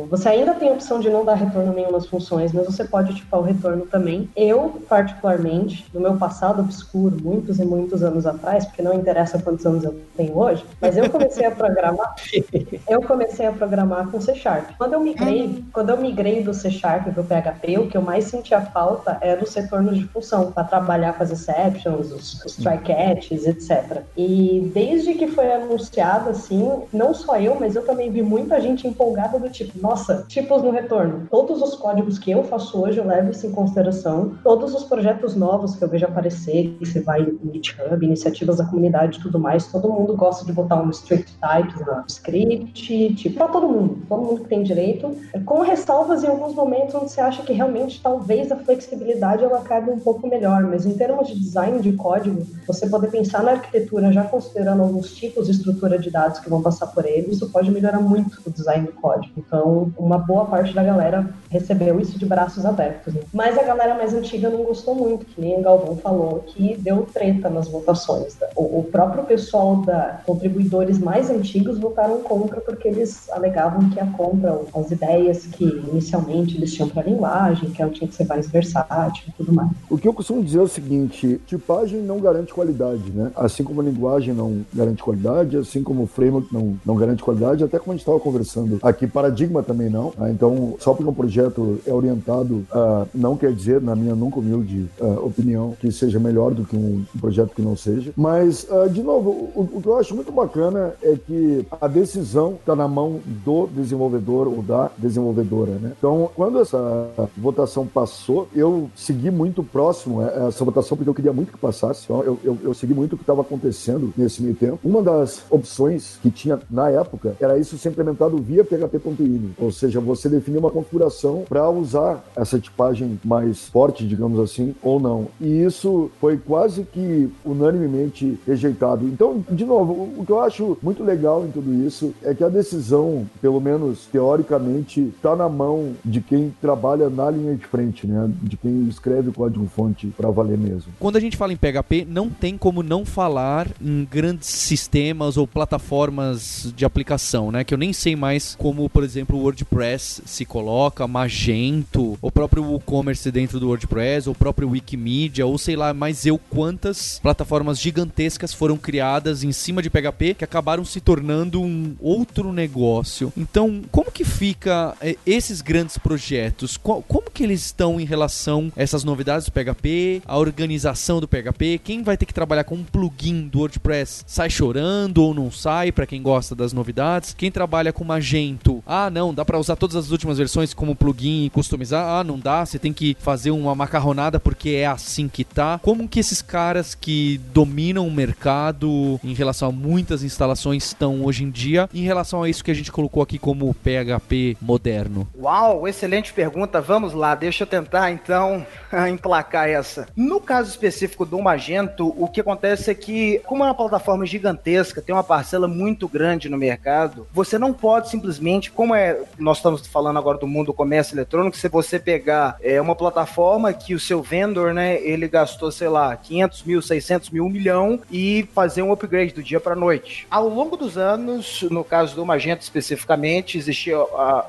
[0.08, 3.14] Você ainda tem a opção de não dar retorno nenhuma nas funções, mas você pode
[3.16, 4.30] tipar o retorno também.
[4.36, 9.66] Eu, particularmente, no meu passado obscuro, muitos e muitos anos atrás, porque não interessa quantos
[9.66, 12.16] anos eu tenho hoje, mas eu comecei a programar,
[12.88, 14.72] eu comecei a programar com C Sharp.
[14.78, 18.02] Quando eu migrei, quando eu migrei do C Sharp para o PHP, o que eu
[18.02, 22.56] mais sentia falta era os retornos de função, para trabalhar com as exceptions, os, os
[22.56, 24.04] try catches, etc.
[24.18, 28.86] E desde que foi anunciado assim, não só eu, mas eu também vi muita gente
[28.86, 31.28] empolgada do tipo, nossa, tipos no retorno.
[31.32, 34.38] Todos os códigos que eu faço hoje eu levo isso em consideração.
[34.44, 38.66] Todos os projetos novos que eu vejo aparecer, que você vai no GitHub, iniciativas da
[38.66, 43.38] comunidade e tudo mais, todo mundo gosta de botar um strict types no script, tipo,
[43.38, 47.22] para todo mundo, todo mundo que tem direito, com ressalvas em alguns momentos onde você
[47.22, 51.40] acha que realmente talvez a flexibilidade ela cabe um pouco melhor, mas em termos de
[51.40, 56.12] design de código, você poder pensar na arquitetura já considerando alguns tipos de estrutura de
[56.12, 59.34] dados que vão passar por ele, isso pode melhorar muito o design do código.
[59.38, 63.14] Então, uma boa parte da galera recebeu isso de braços abertos.
[63.14, 63.22] Né?
[63.34, 67.08] Mas a galera mais antiga não gostou muito, que nem o Galvão falou, que deu
[67.14, 68.36] treta nas votações.
[68.36, 68.48] Tá?
[68.56, 74.06] O, o próprio pessoal da contribuidores mais antigos votaram contra porque eles alegavam que ia
[74.06, 78.26] contra as ideias que inicialmente eles tinham para a linguagem, que ela tinha que ser
[78.26, 79.70] mais versátil e tudo mais.
[79.90, 83.32] O que eu costumo dizer é o seguinte: tipagem não garante qualidade, né?
[83.36, 87.64] Assim como a linguagem não garante qualidade, assim como o framework não, não garante qualidade,
[87.64, 90.14] até como a gente estava conversando aqui, paradigma também não.
[90.18, 90.32] Né?
[90.32, 94.90] Então, só porque um projeto é orientado, uh, não quer dizer, na minha nunca humilde
[95.00, 98.12] uh, opinião, que seja melhor do que um, um projeto que não seja.
[98.16, 102.54] Mas, uh, de novo, o, o, que eu acho muito bacana é que a decisão
[102.54, 105.94] está na mão do desenvolvedor ou da desenvolvedora, né?
[105.98, 111.52] Então, quando essa votação passou, eu segui muito próximo essa votação porque eu queria muito
[111.52, 112.04] que passasse.
[112.06, 114.80] Então, eu, eu, eu segui muito o que estava acontecendo nesse meio tempo.
[114.84, 120.00] Uma das opções que tinha na época era isso ser implementado via php.ini, ou seja,
[120.00, 125.28] você definir uma configuração para usar essa tipagem mais forte, digamos assim, ou não.
[125.40, 129.06] E isso foi quase que unanimemente rejeitado.
[129.06, 132.50] Então, de novo, o que eu acho muito legal em tudo isso é que a
[132.50, 138.30] decisão, pelo menos teoricamente, está na mão de quem trabalha na linha de frente, né?
[138.42, 140.92] De quem escreve o código-fonte para valer mesmo.
[141.00, 145.48] Quando a gente fala em PHP, não tem como não falar em grandes sistemas ou
[145.48, 147.64] plataformas de aplicação, né?
[147.64, 152.64] Que eu nem sei mais como, por exemplo, o WordPress se coloca, Magento, o próprio
[152.64, 158.54] WooCommerce dentro do WordPress, o próprio Wikimedia, ou sei lá, mais eu quantas plataformas gigantescas
[158.54, 163.32] foram criadas em cima de PHP que acabaram se tornando um outro negócio.
[163.38, 166.78] Então, como que fica eh, esses grandes projetos?
[166.78, 171.80] Como que eles estão em relação a essas novidades do PHP, a organização do PHP?
[171.84, 175.92] Quem vai ter que trabalhar com um plugin do WordPress sai chorando ou não sai,
[175.92, 177.34] para quem gosta das novidades?
[177.38, 181.46] Quem trabalha com Magento, ah, não, dá para usar todas as últimas versões como plugin
[181.46, 182.06] e customizar?
[182.06, 185.80] Ah, não dá, você tem que fazer uma macarronada porque é assim que tá.
[185.82, 191.44] Como que esses caras que dominam o mercado em relação a muitas instalações estão hoje
[191.44, 195.28] em dia, em relação a isso que a gente colocou aqui como PHP moderno?
[195.38, 196.82] Uau, excelente pergunta.
[196.82, 198.66] Vamos lá, deixa eu tentar então
[199.12, 200.08] emplacar essa.
[200.16, 205.02] No caso específico do Magento, o que acontece é que, como é uma plataforma gigantesca,
[205.02, 209.88] tem uma parcela muito grande no mercado, você não pode simplesmente, como é, nós estamos
[209.88, 214.00] falando agora do mundo do comércio eletrônico, se você pegar é, uma plataforma que o
[214.00, 218.84] seu vendor, né, ele gastou, sei lá, 500 mil, 600 mil, 1 milhão e fazer
[218.84, 220.28] um upgrade do dia para noite.
[220.30, 223.98] Ao longo dos anos, no caso do Magento especificamente, existia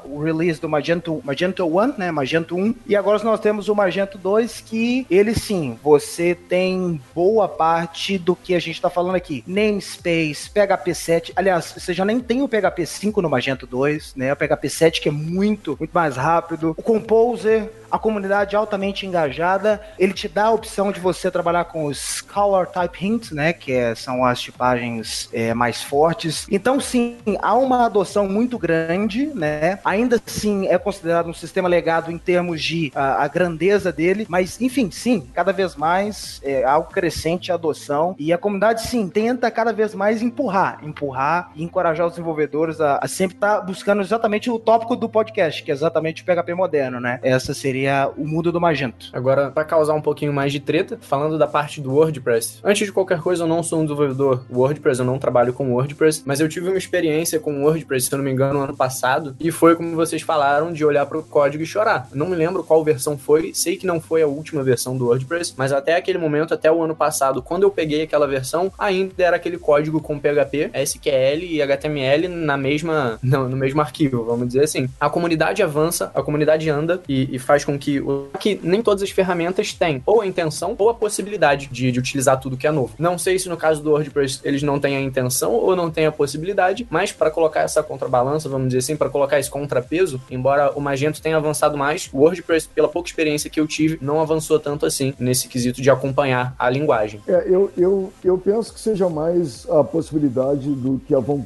[0.05, 4.19] o release do Magento, Magento 1, né, Magento 1, e agora nós temos o Magento
[4.19, 9.43] 2, que ele sim, você tem boa parte do que a gente está falando aqui.
[9.47, 14.33] Namespace, PHP 7, aliás, você já nem tem o PHP 5 no Magento 2, né,
[14.33, 16.75] o PHP 7 que é muito, muito mais rápido.
[16.77, 21.87] O Composer, a comunidade altamente engajada, ele te dá a opção de você trabalhar com
[21.87, 26.47] os Color Type Hints, né, que é, são as tipagens é, mais fortes.
[26.51, 32.11] Então, sim, há uma adoção muito grande, né, ainda assim é considerado um sistema legado
[32.11, 36.91] em termos de a, a grandeza dele, mas, enfim, sim, cada vez mais é algo
[36.91, 38.15] crescente a adoção.
[38.19, 43.09] E a comunidade, sim, tenta cada vez mais empurrar, empurrar encorajar os desenvolvedores a, a
[43.09, 47.01] sempre estar tá buscando exatamente o tópico do podcast, que é exatamente o PHP moderno,
[47.01, 47.19] né?
[47.23, 49.09] Essa seria seria o mundo do Magento.
[49.13, 52.59] Agora, para causar um pouquinho mais de treta, falando da parte do WordPress.
[52.63, 56.23] Antes de qualquer coisa, eu não sou um desenvolvedor WordPress, eu não trabalho com WordPress,
[56.27, 59.37] mas eu tive uma experiência com WordPress, se eu não me engano, no ano passado,
[59.41, 62.09] e foi como vocês falaram, de olhar para o código e chorar.
[62.13, 65.55] não me lembro qual versão foi, sei que não foi a última versão do WordPress,
[65.57, 69.37] mas até aquele momento, até o ano passado, quando eu peguei aquela versão, ainda era
[69.37, 74.65] aquele código com PHP, SQL e HTML na mesma, no, no mesmo arquivo, vamos dizer
[74.65, 74.89] assim.
[74.99, 78.03] A comunidade avança, a comunidade anda e, e faz com que,
[78.39, 82.39] que nem todas as ferramentas têm ou a intenção ou a possibilidade de, de utilizar
[82.41, 82.95] tudo que é novo.
[82.99, 86.07] Não sei se no caso do WordPress eles não têm a intenção ou não têm
[86.07, 90.73] a possibilidade, mas para colocar essa contrabalança, vamos dizer assim, para colocar esse contrapeso, embora
[90.73, 94.59] o Magento tenha avançado mais, o WordPress, pela pouca experiência que eu tive, não avançou
[94.59, 97.21] tanto assim nesse quesito de acompanhar a linguagem.
[97.27, 101.40] É, eu, eu, eu penso que seja mais a possibilidade do que a vontade.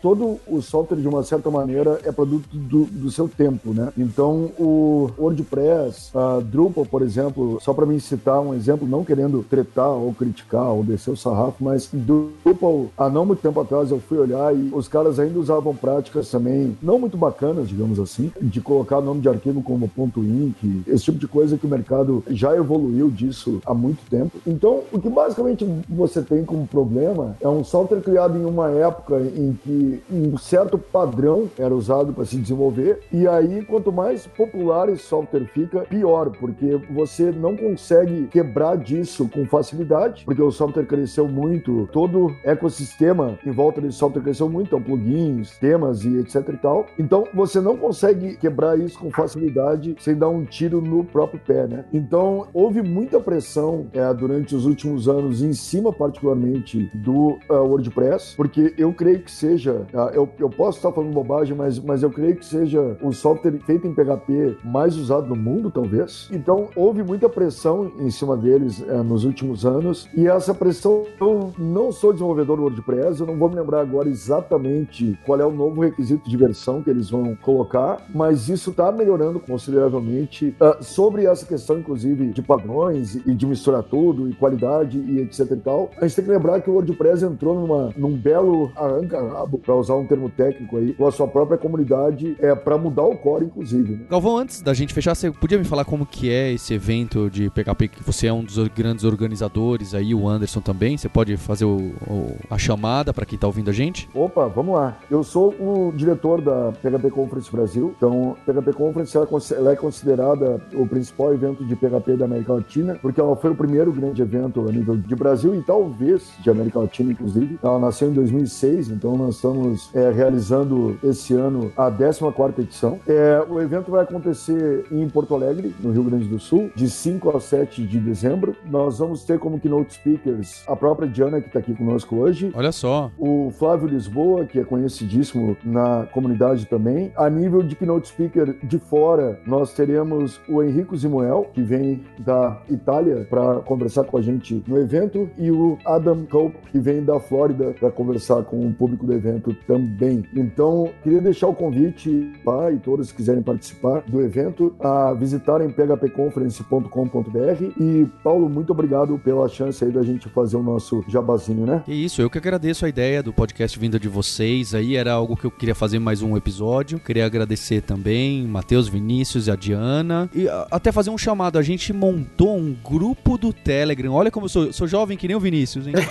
[0.00, 3.92] Todo o software, de uma certa maneira, é produto do, do seu tempo, né?
[3.96, 9.44] Então, o WordPress uh, Drupal, por exemplo, só para me citar um exemplo, não querendo
[9.48, 14.00] tretar ou criticar ou descer o sarrafo, mas Drupal, há não muito tempo atrás eu
[14.00, 18.60] fui olhar e os caras ainda usavam práticas também não muito bacanas, digamos assim, de
[18.60, 23.10] colocar nome de arquivo como .inc, esse tipo de coisa que o mercado já evoluiu
[23.10, 24.38] disso há muito tempo.
[24.46, 29.20] Então, o que basicamente você tem como problema é um software criado em uma época
[29.34, 34.88] em que um certo padrão era usado para se desenvolver, e aí quanto mais popular
[34.88, 40.86] esse software fica, pior, porque você não consegue quebrar disso com facilidade, porque o software
[40.86, 46.18] cresceu muito, todo o ecossistema em volta desse software cresceu muito, então plugins, temas e
[46.18, 46.86] etc e tal.
[46.98, 51.66] Então você não consegue quebrar isso com facilidade sem dar um tiro no próprio pé,
[51.66, 51.84] né?
[51.92, 58.36] Então houve muita pressão é, durante os últimos anos em cima, particularmente, do uh, WordPress,
[58.36, 62.10] porque eu creio que seja, uh, eu, eu posso estar falando bobagem, mas, mas eu
[62.10, 66.28] creio que seja o software feito em PHP mais usado no mundo, talvez.
[66.32, 71.52] Então houve muita pressão em cima deles uh, nos últimos anos e essa pressão, eu
[71.58, 75.52] não sou desenvolvedor do WordPress, eu não vou me lembrar agora exatamente qual é o
[75.52, 81.46] novo requisito de versão que eles vão colocar, mas isso está melhorando consideravelmente sobre essa
[81.46, 85.90] questão, inclusive, de padrões e de misturar tudo e qualidade e etc e tal.
[85.96, 88.72] A gente tem que lembrar que o WordPress entrou numa, num belo
[89.04, 93.04] arranca-rabo, para usar um termo técnico aí, com a sua própria comunidade, é para mudar
[93.04, 93.96] o core, inclusive.
[93.96, 94.06] Né?
[94.10, 97.50] Galvão, antes da gente fechar, você podia me falar como que é esse evento de
[97.50, 101.64] PHP, que você é um dos grandes organizadores aí, o Anderson também, você pode fazer
[101.64, 104.08] o, o, a chamada para quem tá ouvindo a gente?
[104.14, 104.98] Opa, vamos lá.
[105.10, 110.60] Eu sou o diretor da PHP Conference Brasil, então PHP Conference ela, ela é considerada
[110.74, 114.66] o principal evento de PHP da América Latina, porque ela foi o primeiro grande evento
[114.66, 117.58] a nível de Brasil e talvez de América Latina, inclusive.
[117.62, 123.00] Ela nasceu em 2006, então nós estamos é, realizando esse ano a 14 edição.
[123.06, 127.36] É, o evento vai acontecer em Porto Alegre, no Rio Grande do Sul, de 5
[127.36, 128.56] a 7 de dezembro.
[128.64, 132.52] Nós vamos ter como keynote speakers a própria Diana, que está aqui conosco hoje.
[132.54, 133.10] Olha só.
[133.18, 137.12] O Flávio Lisboa, que é conhecidíssimo na comunidade também.
[137.16, 142.60] A nível de keynote speaker de fora, nós teremos o Henrico Zimuel, que vem da
[142.68, 147.18] Itália para conversar com a gente no evento, e o Adam Cope, que vem da
[147.18, 150.22] Flórida para conversar com o público do evento também.
[150.34, 155.70] Então, queria deixar o convite para e todos que quiserem participar do evento a visitarem
[155.70, 161.82] phpconference.com.br e Paulo, muito obrigado pela chance aí da gente fazer o nosso jabazinho, né?
[161.86, 165.34] Que isso, eu que agradeço a ideia do podcast vinda de vocês aí, era algo
[165.34, 166.98] que eu queria fazer mais um episódio.
[166.98, 171.90] Queria agradecer também Matheus, Vinícius e a Diana e até fazer um chamado, a gente
[171.90, 174.12] montou um grupo do Telegram.
[174.12, 175.94] Olha como eu sou, sou jovem que nem o Vinícius, hein?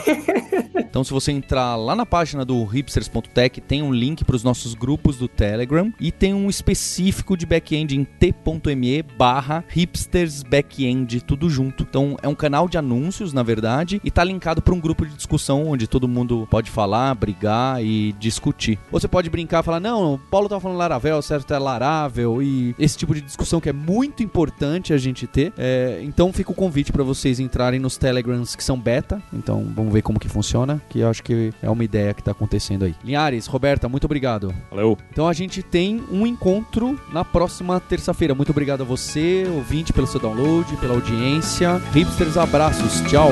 [0.75, 4.73] Então, se você entrar lá na página do hipsters.tech, tem um link para os nossos
[4.73, 11.83] grupos do Telegram e tem um específico de back-end em t.me barra hipstersbackend, tudo junto.
[11.83, 15.15] Então, é um canal de anúncios, na verdade, e tá linkado para um grupo de
[15.15, 18.79] discussão onde todo mundo pode falar, brigar e discutir.
[18.91, 22.75] Você pode brincar e falar, não, o Paulo tá falando Laravel, certo é Laravel, e
[22.79, 25.53] esse tipo de discussão que é muito importante a gente ter.
[25.57, 29.21] É, então, fica o convite para vocês entrarem nos Telegrams que são beta.
[29.31, 30.29] Então, vamos ver como que
[30.63, 32.95] funciona que eu acho que é uma ideia que está acontecendo aí.
[33.03, 34.53] Linhares, Roberta, muito obrigado.
[34.69, 34.97] Valeu.
[35.11, 38.33] Então a gente tem um encontro na próxima terça-feira.
[38.33, 41.81] Muito obrigado a você, ouvinte, pelo seu download, pela audiência.
[41.93, 43.01] Hipsters, abraços.
[43.09, 43.31] Tchau.